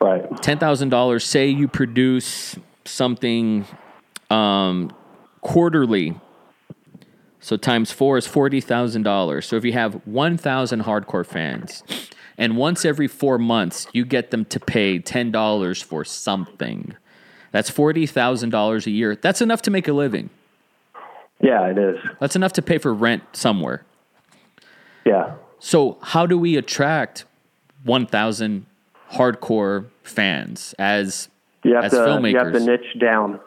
[0.00, 0.28] Right.
[0.42, 3.64] $10,000, say you produce something
[4.30, 4.92] um,
[5.40, 6.14] quarterly.
[7.40, 9.44] So times four is $40,000.
[9.44, 11.82] So if you have 1,000 hardcore fans,
[12.36, 16.96] and once every four months, you get them to pay $10 for something.
[17.52, 19.16] That's $40,000 a year.
[19.16, 20.30] That's enough to make a living.
[21.40, 21.98] Yeah, it is.
[22.20, 23.84] That's enough to pay for rent somewhere.
[25.04, 25.34] Yeah.
[25.58, 27.24] So, how do we attract
[27.84, 28.66] 1,000
[29.12, 31.28] hardcore fans as
[31.62, 32.32] You have as to filmmakers?
[32.32, 33.40] you have to niche down.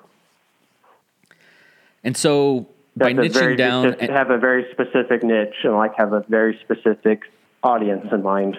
[2.04, 6.22] and so, by niching very down, have a very specific niche and like have a
[6.30, 7.22] very specific
[7.64, 8.58] audience in mind.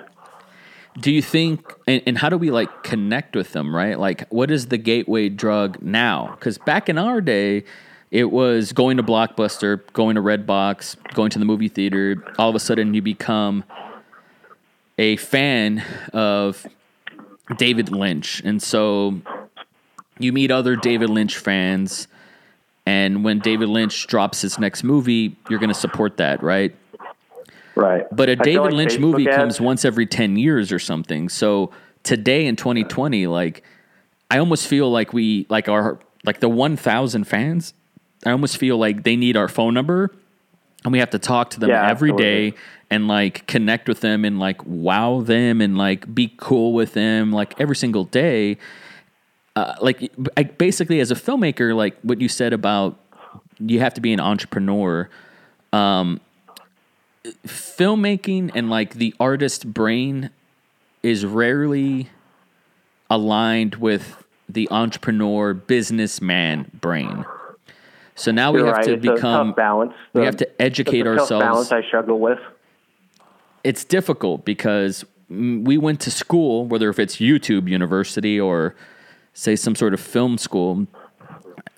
[1.01, 3.99] Do you think, and, and how do we like connect with them, right?
[3.99, 6.35] Like, what is the gateway drug now?
[6.35, 7.65] Because back in our day,
[8.11, 12.25] it was going to Blockbuster, going to Redbox, going to the movie theater.
[12.39, 13.65] All of a sudden, you become
[14.97, 16.67] a fan of
[17.57, 18.41] David Lynch.
[18.45, 19.21] And so
[20.19, 22.09] you meet other David Lynch fans.
[22.87, 26.75] And when David Lynch drops his next movie, you're going to support that, right?
[27.79, 28.05] Right.
[28.11, 31.29] But a David like Lynch Facebook movie ads- comes once every 10 years or something.
[31.29, 31.71] So
[32.03, 33.63] today in 2020, like,
[34.31, 37.73] I almost feel like we, like our, like the 1,000 fans,
[38.27, 40.11] I almost feel like they need our phone number
[40.85, 42.61] and we have to talk to them Yeah, every day absolutely.
[42.91, 47.33] and like connect with them and like wow them and like be cool with them
[47.33, 48.59] like every single day.
[49.57, 52.97] Uh, like I, basically as a filmmaker, like what you said about
[53.59, 55.09] you have to be an entrepreneur.
[55.73, 56.21] Um,
[57.47, 60.31] filmmaking and like the artist brain
[61.03, 62.11] is rarely
[63.11, 67.25] aligned with the entrepreneur businessman brain.
[68.15, 68.85] So now we You're have right.
[68.87, 69.93] to it's become balance.
[70.13, 71.69] we The- have to educate it's a tough ourselves.
[71.69, 72.39] Balance I struggle with.
[73.65, 78.75] it's difficult because we went to school, whether if it's YouTube University or
[79.35, 80.87] say some sort of film school.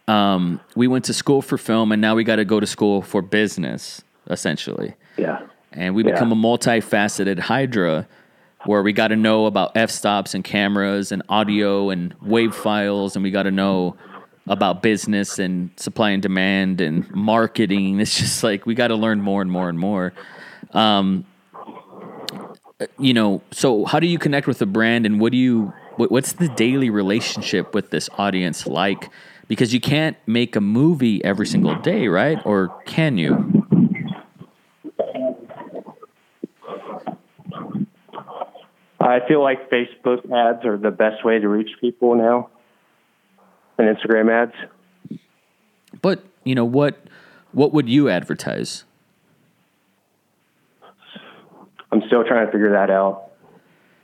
[0.08, 3.00] Um, we went to school for film, and now we got to go to school
[3.02, 4.94] for business, essentially.
[5.16, 5.40] Yeah.
[5.72, 6.12] And we Yeah.
[6.12, 8.06] become a multifaceted hydra
[8.66, 13.16] where we got to know about f stops and cameras and audio and wave files,
[13.16, 13.96] and we got to know
[14.46, 18.00] about business and supply and demand and marketing.
[18.00, 20.12] It's just like we got to learn more and more and more.
[20.72, 21.24] Um,
[22.98, 25.72] you know, so how do you connect with the brand, and what do you?
[25.96, 29.10] What, what's the daily relationship with this audience like?
[29.48, 32.38] Because you can't make a movie every single day, right?
[32.46, 33.59] Or can you?
[39.10, 42.48] I feel like Facebook ads are the best way to reach people now,
[43.78, 45.18] and Instagram ads.
[46.02, 46.98] But you know what?
[47.52, 48.84] What would you advertise?
[51.92, 53.24] I'm still trying to figure that out.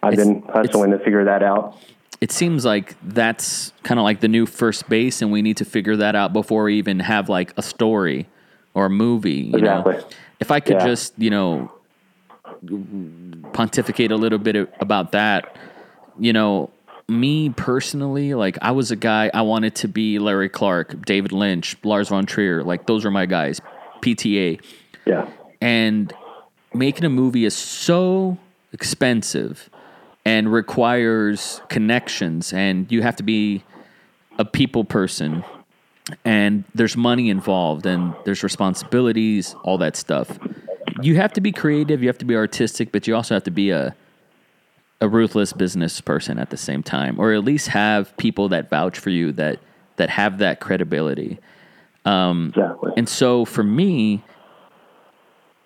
[0.03, 1.77] I've It's- been hustling to figure that out.
[2.21, 5.64] It seems like that's kind of like the new first base, and we need to
[5.64, 8.27] figure that out before we even have like a story
[8.75, 9.33] or a movie.
[9.53, 10.16] You know, Exactly.
[10.40, 10.87] if I could Yeah.
[10.87, 11.71] just you know
[13.53, 15.57] pontificate a little bit about that,
[16.19, 16.71] you know,
[17.09, 21.77] me personally, like I was a guy I wanted to be Larry Clark, David Lynch,
[21.85, 23.61] Lars von Trier, like those are my guys.
[24.03, 24.61] PTA.
[25.05, 25.29] Yeah.
[25.61, 26.12] and
[26.75, 28.37] making a movie is so
[28.73, 29.71] expensive
[30.25, 33.62] and requires connections and you have to be
[34.38, 35.45] a people person
[36.25, 40.38] and there's money involved and there's responsibilities all that stuff
[41.02, 43.50] you have to be creative you have to be artistic but you also have to
[43.50, 43.94] be a
[45.00, 48.98] a ruthless business person at the same time or at least have people that vouch
[48.98, 49.59] for you that
[49.96, 51.38] that have that credibility
[52.50, 52.92] Exactly.
[52.96, 54.22] and so for me,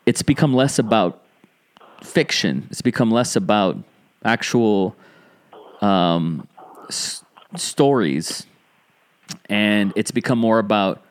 [0.06, 1.20] it's become less about
[2.02, 2.66] fiction.
[2.70, 3.76] It's become less about
[4.24, 4.96] actual
[5.82, 6.48] um,
[6.88, 7.22] s-
[7.56, 8.46] stories.
[9.50, 11.02] And it's become more about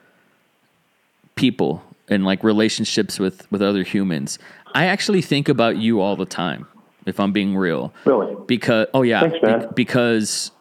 [1.36, 4.40] people and like relationships with, with other humans.
[4.74, 6.68] I actually think about you all the time.
[7.06, 7.94] if I'm being real.
[8.06, 8.36] Really?
[8.48, 9.60] Because oh yeah, Thanks, man.
[9.62, 10.52] be- because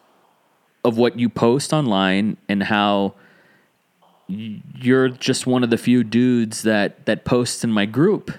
[0.84, 3.14] of what you post online and how
[4.28, 8.30] you're just one of the few dudes that that posts in my group.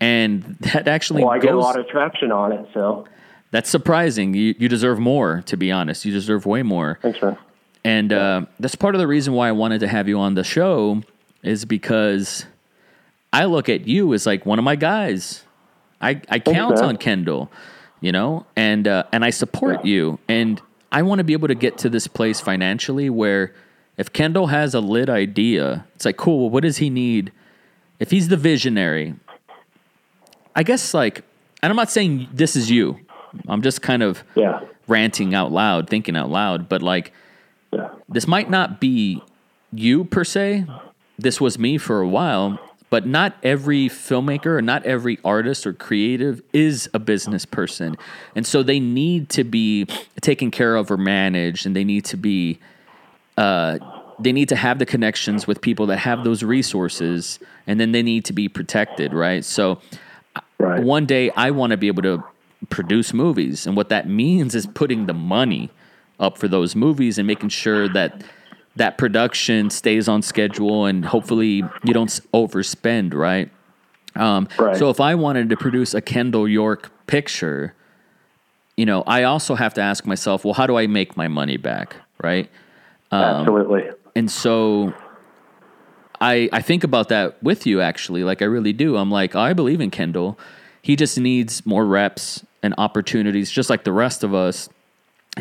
[0.00, 3.04] And that actually Well, I get a lot of traction on it, so
[3.50, 4.34] that's surprising.
[4.34, 6.04] You you deserve more, to be honest.
[6.04, 6.98] You deserve way more.
[7.02, 7.36] thanks, man.
[7.84, 10.44] And uh, that's part of the reason why I wanted to have you on the
[10.44, 11.02] show
[11.42, 12.46] is because
[13.32, 15.44] I look at you as like one of my guys.
[16.00, 17.50] I, I count on Kendall,
[18.00, 20.18] you know, and uh, and I support you.
[20.28, 20.60] And
[20.92, 23.52] I want to be able to get to this place financially where
[23.96, 27.32] if Kendall has a lit idea, it's like, cool, well, what does he need?
[27.98, 29.16] If he's the visionary,
[30.54, 31.24] I guess like,
[31.62, 33.00] and I'm not saying this is you.
[33.48, 37.12] I'm just kind of Yeah, ranting out loud, thinking out loud, but like,
[37.72, 39.20] yeah, this might not be
[39.72, 40.64] you per se.
[41.18, 42.58] This was me for a while,
[42.90, 47.96] but not every filmmaker or not every artist or creative is a business person.
[48.34, 49.86] And so they need to be
[50.20, 52.58] taken care of or managed, and they need to be,
[53.36, 53.78] uh,
[54.18, 58.02] they need to have the connections with people that have those resources, and then they
[58.02, 59.44] need to be protected, right?
[59.44, 59.80] So,
[60.58, 60.82] right.
[60.82, 62.24] one day I want to be able to
[62.70, 63.66] produce movies.
[63.66, 65.70] And what that means is putting the money
[66.18, 68.22] up for those movies and making sure that
[68.78, 73.50] that production stays on schedule and hopefully you don't overspend, right?
[74.16, 74.76] Um, Right.
[74.76, 77.74] So if I wanted to produce a Kendall York picture,
[78.76, 81.56] you know, I also have to ask myself, well, how do I make my money
[81.56, 82.48] back, right?
[83.10, 83.84] um, Absolutely.
[84.14, 84.92] And so
[86.20, 88.96] I I think about that with you actually, like I really do.
[88.96, 90.38] I'm like, I believe in Kendall.
[90.82, 94.68] He just needs more reps and opportunities just like the rest of us.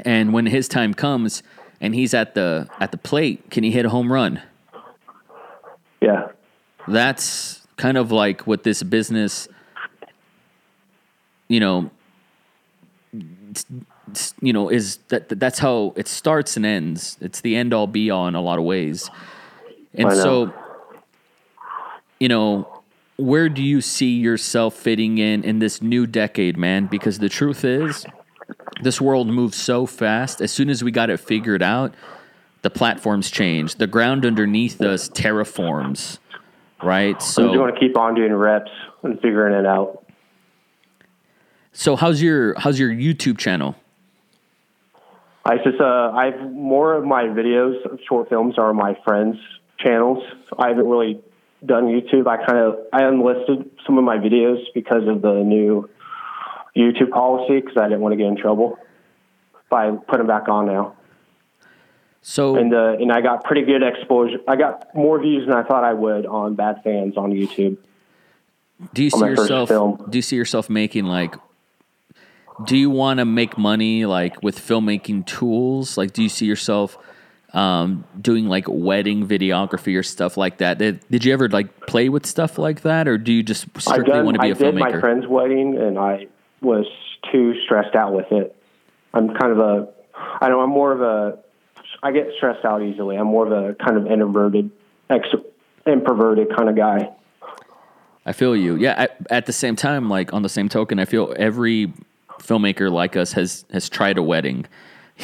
[0.05, 1.41] And when his time comes
[1.81, 4.41] and he's at the at the plate, can he hit a home run?
[6.01, 6.29] Yeah,
[6.87, 9.47] That's kind of like what this business
[11.47, 11.89] you know
[14.41, 17.17] you know is that- that's how it starts and ends.
[17.21, 19.09] It's the end all be all in a lot of ways.
[19.93, 20.53] And so
[22.19, 22.67] you know
[23.17, 26.85] where do you see yourself fitting in in this new decade, man?
[26.85, 28.05] Because the truth is
[28.81, 30.41] this world moves so fast.
[30.41, 31.93] As soon as we got it figured out,
[32.61, 33.75] the platforms change.
[33.75, 36.19] The ground underneath us terraforms,
[36.83, 37.15] right?
[37.15, 38.71] I'm So just going to keep on doing reps
[39.03, 40.03] and figuring it out.
[41.71, 43.75] So how's your how's your YouTube channel?
[45.45, 47.75] I just uh, I've more of my videos,
[48.07, 49.37] short films, are my friends'
[49.79, 50.23] channels.
[50.57, 51.21] I haven't really
[51.65, 52.27] done YouTube.
[52.27, 55.89] I kind of I unlisted some of my videos because of the new
[56.77, 58.77] YouTube policy because I didn't want to get in trouble.
[59.69, 60.95] But I put them back on now,
[62.21, 64.37] So and uh, and I got pretty good exposure.
[64.47, 67.77] I got more views than I thought I would on Bad Fans on YouTube.
[68.93, 69.69] do you see yourself
[70.09, 71.35] do you see yourself making like
[72.65, 75.97] do you want to make money like with filmmaking tools?
[75.97, 76.97] Like do you see yourself
[77.53, 80.77] um, doing like wedding videography or stuff like that?
[80.77, 84.13] Did, did you ever like play with stuff like that or do you just strictly
[84.13, 84.25] done.
[84.25, 86.27] want to be I a did my friend's wedding, and I
[86.61, 86.85] was
[87.31, 88.55] too stressed out with it.
[89.13, 89.87] I'm kind of a.
[90.41, 91.39] I know I'm more of a.
[92.03, 93.15] I get stressed out easily.
[93.15, 94.69] I'm more of a kind of introverted,
[95.09, 95.27] ex,
[95.85, 97.09] introverted kind of guy.
[98.25, 98.75] I feel you.
[98.75, 98.93] Yeah.
[98.97, 101.93] At, at the same time, like on the same token, I feel every
[102.39, 104.65] filmmaker like us has has tried a wedding.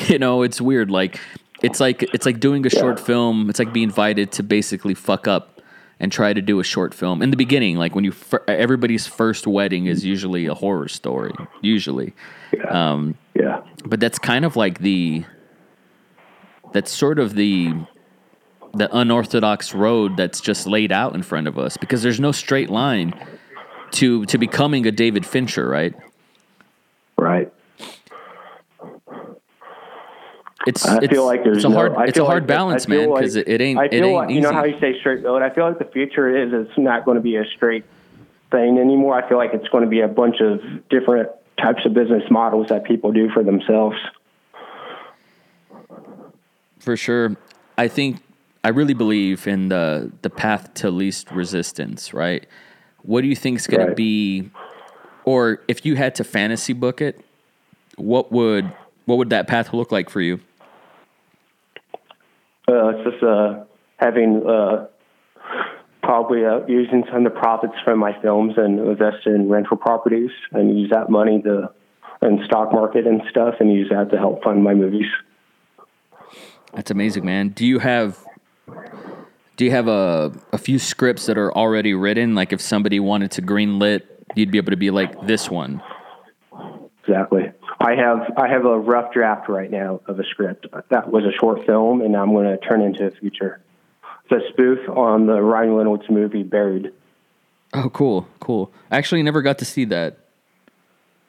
[0.08, 0.89] You know, it's weird.
[0.89, 1.19] Like
[1.62, 3.48] it's like it's like doing a short film.
[3.48, 5.53] It's like being invited to basically fuck up
[5.99, 7.77] and try to do a short film in the beginning.
[7.77, 11.34] Like when you fir- everybody's first wedding is usually a horror story.
[11.62, 12.13] Usually,
[12.69, 13.62] um, Yeah.
[13.86, 15.23] but that's kind of like the
[16.73, 17.73] that's sort of the
[18.75, 22.71] the unorthodox road that's just laid out in front of us because there's no straight
[22.71, 23.13] line
[23.91, 25.93] to to becoming a David Fincher, right?
[27.17, 27.53] Right.
[30.65, 32.88] It's I it's, feel like there's it's a no- hard it's a hard like- balance,
[32.88, 34.36] man, because it, it ain't I it feel ain't like easy.
[34.36, 35.41] you know how you say straight road.
[35.41, 37.84] I feel like the future is it's not going to be a straight
[38.52, 39.15] thing anymore.
[39.21, 42.67] I feel like it's going to be a bunch of different types of business models
[42.69, 43.98] that people do for themselves.
[46.79, 47.35] For sure.
[47.77, 48.21] I think
[48.63, 52.46] I really believe in the the path to least resistance, right?
[53.04, 53.90] What do you think is going Right.
[53.90, 54.50] to be
[55.25, 57.19] or if you had to fantasy book it,
[57.96, 58.71] what would
[59.06, 60.40] what would that path look like for you?
[62.68, 63.64] Uh, it's just uh,
[63.98, 64.88] having uh,
[66.02, 70.32] probably uh, using some of the profits from my films and invest in rental properties
[70.52, 71.70] and use that money to
[72.22, 75.08] in stock market and stuff and use that to help fund my movies.
[76.74, 77.50] That's amazing, man.
[77.50, 78.24] Do you have
[79.58, 82.36] do you have a a few scripts that are already written?
[82.36, 84.04] Like if somebody wanted to greenlit,
[84.36, 85.82] you'd be able to be like this one.
[87.04, 87.52] exactly.
[87.84, 91.34] I have I have a rough draft right now of a script that was a
[91.38, 93.60] short film, and I'm going to turn into a feature.
[94.29, 96.94] It's a spoof on the Ryan Reynolds movie Buried.
[97.73, 98.71] Oh, cool, cool.
[98.90, 100.17] I actually never got to see that.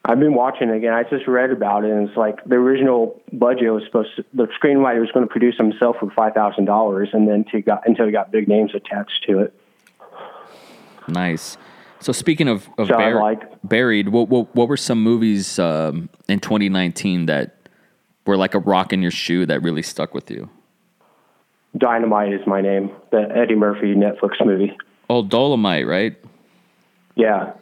[0.04, 0.92] I've been watching it again.
[0.92, 4.24] I just read about it, and it's like the original budget was supposed to.
[4.32, 7.84] The screenwriter was going to produce himself for five thousand dollars, and then to got
[7.84, 9.54] until he got big names attached to it.
[11.08, 11.56] Nice.
[12.04, 17.24] So speaking of, of like- buried, what, what what were some movies um, in 2019
[17.26, 17.56] that
[18.26, 20.50] were like a rock in your shoe that really stuck with you?
[21.78, 22.90] Dynamite is my name.
[23.10, 24.76] The Eddie Murphy Netflix movie.
[25.08, 26.14] Oh, Dolemite, right?
[27.14, 27.54] Yeah,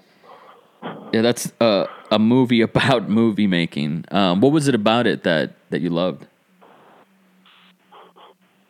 [1.12, 4.06] Yeah, that's a a movie about movie making.
[4.10, 6.26] Um, what was it about it that that you loved?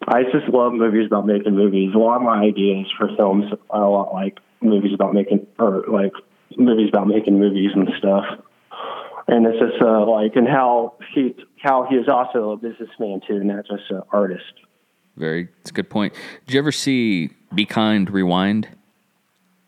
[0.07, 1.95] I just love movies about making movies.
[1.95, 5.85] A lot of my ideas for films are a lot like movies about making, or
[5.89, 6.13] like
[6.57, 8.25] movies about making movies and stuff.
[9.29, 13.43] And it's just uh, like, and how he how he is also a businessman too,
[13.45, 14.53] not just an artist.
[15.17, 16.15] Very, it's a good point.
[16.47, 18.69] Did you ever see Be Kind, Rewind?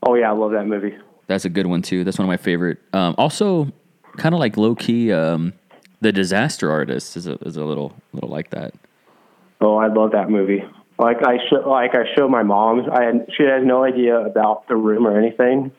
[0.02, 0.96] Oh yeah, I love that movie.
[1.26, 2.04] That's a good one too.
[2.04, 2.78] That's one of my favorite.
[2.92, 3.72] Um, also,
[4.16, 5.52] kind of like low key, um,
[6.00, 8.74] The Disaster Artist is a, is a little little like that.
[9.60, 10.62] Oh, I love that movie.
[10.98, 12.88] Like I show, like I showed my mom.
[12.90, 15.72] I had, she has no idea about the room or anything,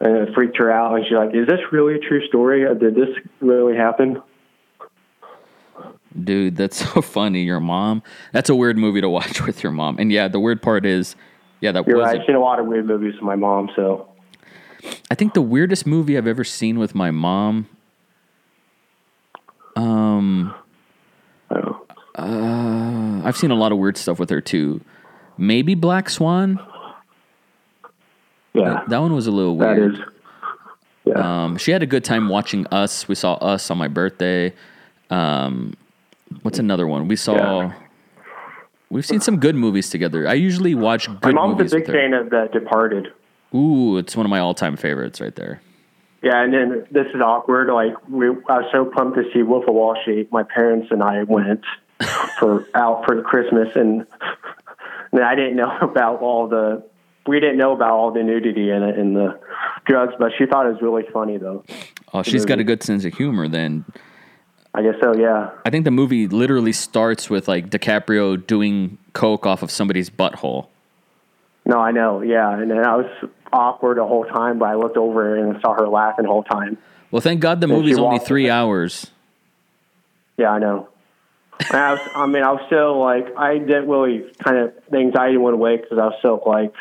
[0.00, 0.96] and it freaked her out.
[0.96, 2.64] And she's like, "Is this really a true story?
[2.78, 3.08] Did this
[3.40, 4.20] really happen?"
[6.20, 7.42] Dude, that's so funny.
[7.42, 8.02] Your mom.
[8.32, 9.98] That's a weird movie to watch with your mom.
[9.98, 11.14] And yeah, the weird part is,
[11.60, 12.06] yeah, that You're was.
[12.06, 12.20] right.
[12.20, 14.08] I've seen a lot of weird movies with my mom, so
[15.10, 17.68] I think the weirdest movie I've ever seen with my mom.
[19.76, 20.54] Um,
[21.50, 21.81] I don't know.
[22.16, 24.80] Uh, I've seen a lot of weird stuff with her too.
[25.38, 26.58] Maybe Black Swan.
[28.54, 29.94] yeah, That one was a little weird.
[29.94, 30.00] is.
[31.04, 33.08] Yeah, Um, she had a good time watching Us.
[33.08, 34.52] We saw Us on my birthday.
[35.10, 35.74] Um,
[36.42, 37.08] what's another one?
[37.08, 37.34] We saw.
[37.34, 37.72] Yeah.
[38.90, 40.28] We've seen some good movies together.
[40.28, 43.08] I usually watch my good mom's a movies big fan of The Departed.
[43.54, 45.60] Ooh, it's one of my all-time favorites right there.
[46.22, 47.68] Yeah, and then this is awkward.
[47.72, 50.30] Like we, I was so pumped to see Wolf of Wall Street.
[50.30, 51.64] My parents and I went
[52.38, 54.06] for out for Christmas, and,
[55.12, 56.82] and I didn't know about all the.
[57.26, 59.38] We didn't know about all the nudity in it and the
[59.84, 61.64] drugs, but she thought it was really funny though.
[62.12, 63.46] Oh, she's got a good sense of humor.
[63.46, 63.84] Then
[64.74, 65.14] I guess so.
[65.16, 65.50] Yeah.
[65.64, 70.66] I think the movie literally starts with like DiCaprio doing coke off of somebody's butthole.
[71.64, 72.22] No, I know.
[72.22, 73.06] Yeah, and then I was
[73.52, 76.76] awkward the whole time, but I looked over and saw her laughing the whole time.
[77.12, 78.50] Well, thank God the And movie's only three away.
[78.50, 79.06] hours.
[80.38, 80.88] Yeah, I know.
[81.70, 85.36] I, was, I mean, I was still like, I didn't really kind of the anxiety
[85.36, 86.72] went away because I was still like,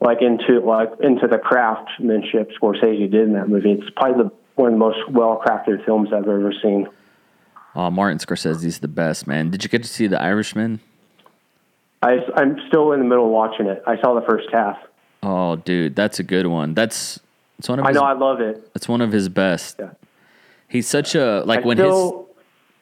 [0.00, 3.72] like into like into the craftsmanship Scorsese did in that movie.
[3.72, 6.88] It's probably the one of the most well crafted films I've ever seen.
[7.74, 9.50] Oh, Martin Scorsese's the best, man.
[9.50, 10.80] Did you get to see The Irishman?
[12.02, 13.82] I, I'm still in the middle of watching it.
[13.86, 14.76] I saw the first half.
[15.22, 16.74] Oh, dude, that's a good one.
[16.74, 17.18] That's
[17.58, 18.70] it's one of I his, know I love it.
[18.74, 19.76] it's one of his best.
[19.78, 19.90] Yeah.
[20.68, 22.23] He's such a like I when his still,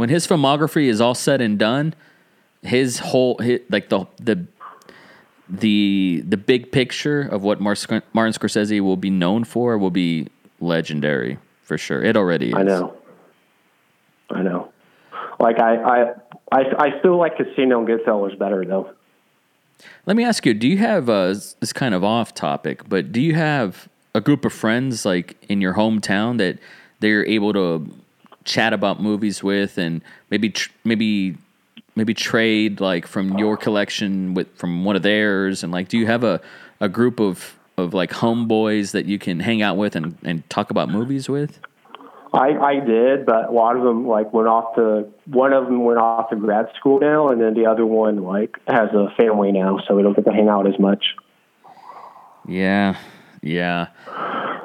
[0.02, 1.94] when his filmography is all said and done,
[2.60, 4.44] his whole hit like the the
[5.48, 7.76] the the big picture of what Mar-
[8.12, 10.26] Martin Scorsese will be known for will be
[10.58, 12.02] legendary for sure.
[12.02, 12.54] It already is.
[12.56, 12.96] I know.
[14.30, 14.72] I know.
[15.38, 16.14] Like I, I,
[16.50, 18.90] I, I still like Casino and Goodfellas better though.
[20.04, 21.28] Let me ask you: Do you have uh,
[21.60, 25.60] this kind of off topic, but do you have a group of friends like in
[25.60, 26.58] your hometown that
[26.98, 27.88] they're able to
[28.44, 31.36] chat about movies with, and maybe tr- maybe
[31.94, 36.06] maybe trade like from your collection with from one of theirs, and like, do you
[36.06, 36.40] have a
[36.80, 40.70] a group of of like homeboys that you can hang out with and and talk
[40.70, 41.60] about movies with?
[42.34, 45.84] I, I did, but a lot of them like went off to one of them
[45.84, 49.52] went off to grad school now, and then the other one like has a family
[49.52, 51.14] now, so we don't get to hang out as much.
[52.48, 52.96] Yeah,
[53.42, 53.88] yeah.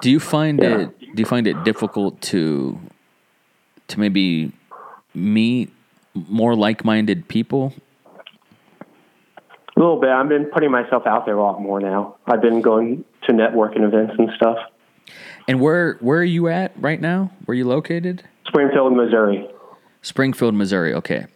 [0.02, 0.78] Do you find Yeah.
[0.80, 1.00] it?
[1.00, 2.80] Do you find it difficult to
[3.90, 4.52] to maybe
[5.14, 5.72] meet
[6.14, 7.74] more like-minded people?
[8.82, 10.10] A little bit.
[10.10, 12.16] I've been putting myself out there a lot more now.
[12.26, 14.58] I've been going to networking events and stuff.
[15.48, 17.32] And where where are you at right now?
[17.46, 18.24] Where are you located?
[18.48, 19.48] Springfield, Missouri.
[20.02, 20.94] Springfield, Missouri.
[20.96, 21.28] Okay.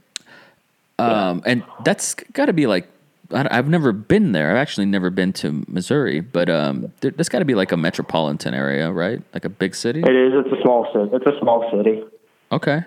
[1.00, 2.88] Um, and that's got to be like
[3.34, 4.52] I- I've never been there.
[4.52, 8.54] I've actually never been to Missouri, but um, that's got to be like a metropolitan
[8.54, 9.22] area, right?
[9.34, 10.02] Like a big city.
[10.02, 10.34] It is.
[10.46, 11.10] It's a small city.
[11.14, 12.04] It's a small city.
[12.52, 12.84] Okay.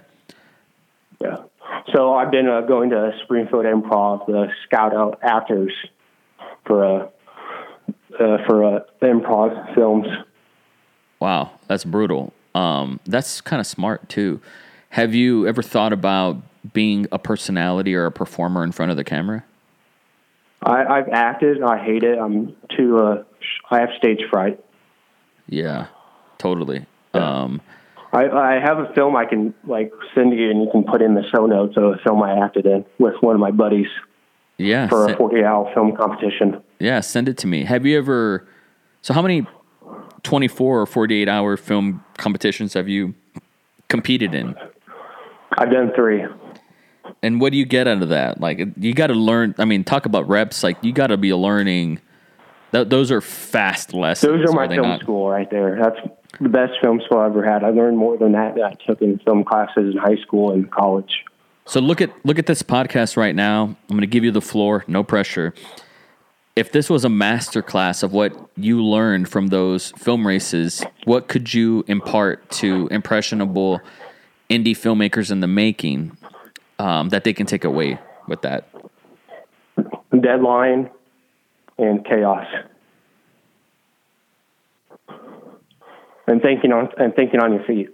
[1.21, 1.37] Yeah.
[1.95, 5.73] So I've been uh, going to Springfield Improv the scout out actors
[6.67, 7.09] for uh,
[8.19, 10.07] uh, for uh, improv films.
[11.21, 12.33] Wow, that's brutal.
[12.55, 14.41] Um, that's kind of smart too.
[14.91, 16.37] Have you ever thought about
[16.73, 19.45] being a personality or a performer in front of the camera?
[20.63, 21.63] I, I've acted.
[21.63, 22.19] I hate it.
[22.19, 22.99] I'm too.
[22.99, 23.25] Uh,
[23.71, 24.63] I have stage fright.
[25.49, 25.89] Yeah,
[26.39, 26.87] totally.
[27.13, 27.61] Um,
[28.15, 31.15] I, I have a film I can like send you, and you can put in
[31.15, 33.89] the show notes of a film I acted in with one of my buddies
[34.57, 36.63] yeah, for a 40 hour film competition.
[36.79, 37.01] yeah.
[37.01, 37.65] Send it to me.
[37.65, 38.47] Have you ever?
[39.03, 39.47] So, how many
[40.23, 43.15] twenty-four or forty-eight hour film competitions have you
[43.89, 44.55] competed in?
[45.59, 46.25] I've done three.
[47.23, 48.41] And what do you get out of that?
[48.41, 49.55] Like, you got to learn.
[49.59, 50.63] I mean, talk about reps.
[50.63, 52.01] Like, you got to be learning.
[52.73, 54.31] Th- those are fast lessons.
[54.31, 55.01] Those are my they film not?
[55.01, 55.79] school right there.
[55.83, 55.97] That's
[56.41, 57.65] the best film school I ever had.
[57.65, 60.71] I learned more than that that I took in film classes in high school and
[60.71, 61.25] college.
[61.67, 63.65] So look at look at this podcast right now.
[63.65, 65.55] I'm going to give you the floor, no pressure.
[66.57, 71.27] If this was a master class of what you learned from those film races, what
[71.27, 73.81] could you impart to impressionable
[74.49, 76.17] indie filmmakers in the making
[76.79, 78.69] um, that they can take away with that?
[80.21, 80.91] Deadline
[81.79, 82.47] and chaos.
[86.27, 87.91] And thinking on and thinking on your feet.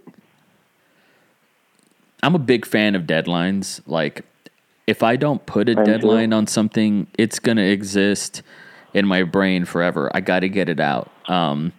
[2.23, 3.81] I'm a big fan of deadlines.
[3.85, 4.23] Like,
[4.87, 5.85] if I don't put a I'm sure.
[5.85, 8.41] deadline on something, it's gonna exist
[8.93, 10.09] in my brain forever.
[10.13, 11.09] I got to get it out.
[11.27, 11.73] Um,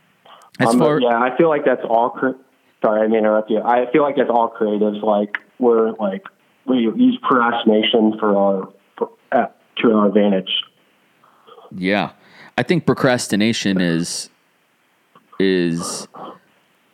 [0.58, 2.10] as Um, far yeah, I feel like that's all.
[2.10, 2.30] Cre-
[2.82, 3.60] Sorry, I didn't interrupt you.
[3.62, 5.02] I feel like that's all creatives.
[5.02, 6.24] Like we're like
[6.66, 9.46] we use procrastination for our for, uh,
[9.76, 10.50] to our advantage.
[11.74, 12.10] Yeah.
[12.58, 14.30] I think procrastination is
[15.38, 16.08] is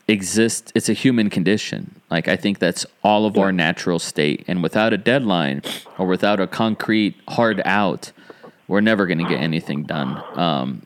[0.08, 2.00] exists it's a human condition.
[2.10, 5.62] Like I think that's all of our natural state and without a deadline
[5.98, 8.10] or without a concrete hard out,
[8.66, 10.22] we're never going to get anything done.
[10.38, 10.82] Um,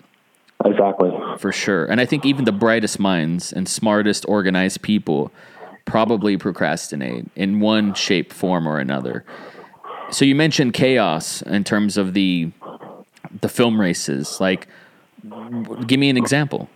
[0.64, 1.10] Exactly.
[1.38, 1.86] for sure.
[1.86, 5.32] And I think even the brightest minds and smartest organized people
[5.84, 9.24] probably procrastinate in one shape, form, or another.
[10.10, 12.52] So you mentioned chaos in terms of the
[13.40, 14.40] the film races.
[14.40, 14.68] Like,
[15.86, 16.68] give me an example.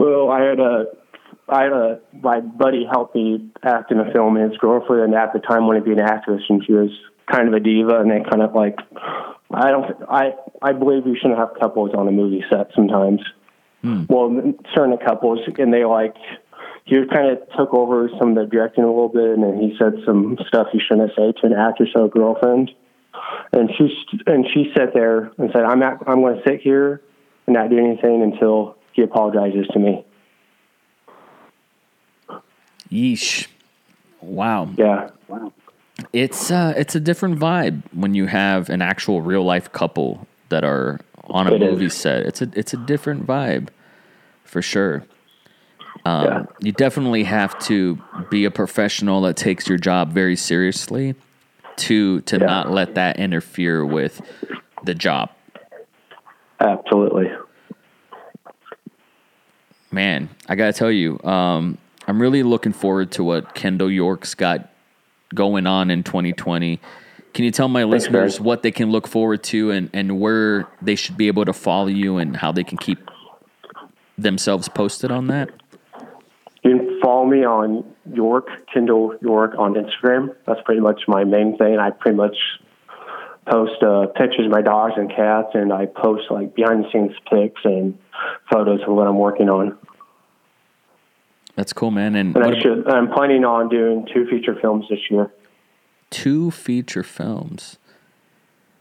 [0.00, 0.84] Well, I had a,
[1.46, 5.34] I had a, my buddy helped me act in a film, and his girlfriend at
[5.34, 6.88] the time wanted to be an actress, and she was
[7.30, 8.78] kind of a diva, and they kind of like,
[9.52, 10.32] I don't, I,
[10.62, 13.20] I believe you shouldn't have couples on a movie set sometimes.
[13.82, 14.04] Hmm.
[14.08, 16.14] Well, certain couples, and they like,
[16.86, 19.76] he kind of took over some of the directing a little bit, and then he
[19.78, 22.70] said some stuff you shouldn't say to an actress or a girlfriend.
[23.52, 23.92] And she
[24.26, 27.02] and she sat there and said, "I'm not, I'm going to sit here
[27.46, 30.04] and not do anything until he apologizes to me."
[32.90, 33.46] Yeesh.
[34.20, 34.68] Wow.
[34.76, 35.52] Yeah, Wow.
[36.12, 40.64] It's uh it's a different vibe when you have an actual real life couple that
[40.64, 41.70] are on a It is.
[41.70, 42.24] movie set.
[42.26, 43.68] It's a it's a different vibe
[44.44, 45.04] for sure.
[46.04, 46.42] Um, Yeah.
[46.60, 47.98] You definitely have to
[48.30, 51.14] be a professional that takes your job very seriously
[51.76, 52.46] to to Yeah.
[52.46, 54.20] not let that interfere with
[54.84, 55.30] the job.
[56.60, 57.30] absolutely.
[59.92, 64.68] Man, I gotta tell you, um, I'm really looking forward to what Kendall York's got
[65.34, 66.80] going on in 2020.
[67.34, 68.46] Can you tell my listeners man.
[68.46, 71.86] what they can look forward to and, and where they should be able to follow
[71.86, 72.98] you and how they can keep
[74.18, 75.50] themselves posted on that?
[76.62, 80.34] You can follow me on York Kendall York on Instagram.
[80.46, 81.78] That's pretty much my main thing.
[81.78, 82.36] I pretty much
[83.46, 87.12] post uh, pictures of my dogs and cats, and I post like behind the scenes
[87.30, 87.98] pics and
[88.52, 89.76] photos of what I'm working on.
[91.56, 92.14] That's cool, man.
[92.14, 95.30] And And I should, I'm planning on doing two feature films this year.
[96.10, 97.78] two feature films.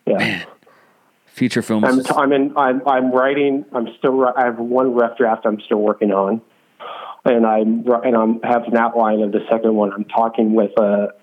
[0.06, 0.44] Yeah.
[1.26, 1.86] Feature films.
[1.88, 2.58] I'm, t- I'm in.
[2.58, 3.64] I'm, I'm writing.
[3.72, 4.26] I'm still.
[4.26, 5.46] I have one rough draft.
[5.46, 6.42] I'm still working on,
[7.24, 9.94] and I'm and I'm have an outline of the second one.
[9.94, 11.14] I'm talking with a,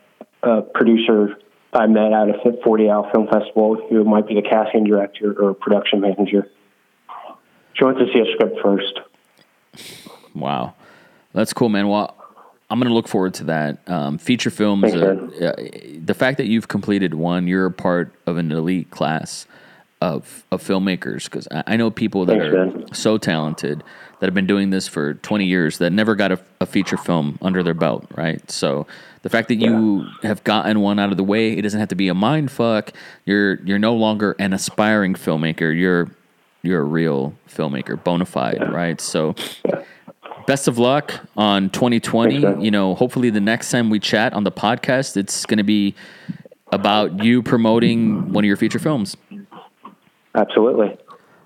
[0.43, 1.37] a producer
[1.73, 5.53] I met at a 40 Hour Film Festival who might be the casting director or
[5.53, 6.49] production manager.
[7.77, 9.01] She wants to see a script first.
[10.35, 10.75] Wow,
[11.33, 11.89] that's cool, man.
[11.89, 12.17] Well,
[12.71, 13.79] I'm gonna look forward to that.
[13.87, 14.95] Um, feature films.
[14.95, 15.29] Uh,
[16.03, 19.47] the fact that you've completed one, you're a part of an elite class
[20.01, 21.25] of of filmmakers.
[21.25, 22.95] Because I, I know people that Thanks, are man.
[22.95, 23.85] so talented
[24.21, 27.39] that have been doing this for 20 years that never got a, a feature film
[27.43, 28.07] under their belt.
[28.17, 28.51] Right.
[28.51, 28.87] So
[29.23, 31.95] the fact that you have gotten one out of the way, it doesn't have to
[31.95, 32.93] be a mind fuck.
[33.27, 35.77] You're you're no longer an aspiring filmmaker.
[35.79, 36.11] You're
[36.67, 39.01] you're a real filmmaker, bona fide, right?
[39.01, 39.35] So
[40.47, 42.43] best of luck on 2020.
[42.43, 45.65] Thanks, you know, hopefully the next time we chat on the podcast, it's going to
[45.65, 45.95] be
[46.73, 49.17] about you promoting one of your feature films.
[50.35, 50.97] Absolutely.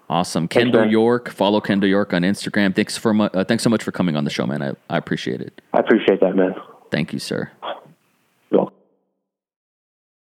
[0.09, 0.91] Awesome, Kendall man.
[0.91, 1.31] York.
[1.31, 2.75] Follow Kendall York on Instagram.
[2.75, 4.61] Thanks for mu- uh, thanks so much for coming on the show, man.
[4.61, 5.61] I, I appreciate it.
[5.73, 6.57] I appreciate that, man.
[6.91, 7.53] Thank you, sir.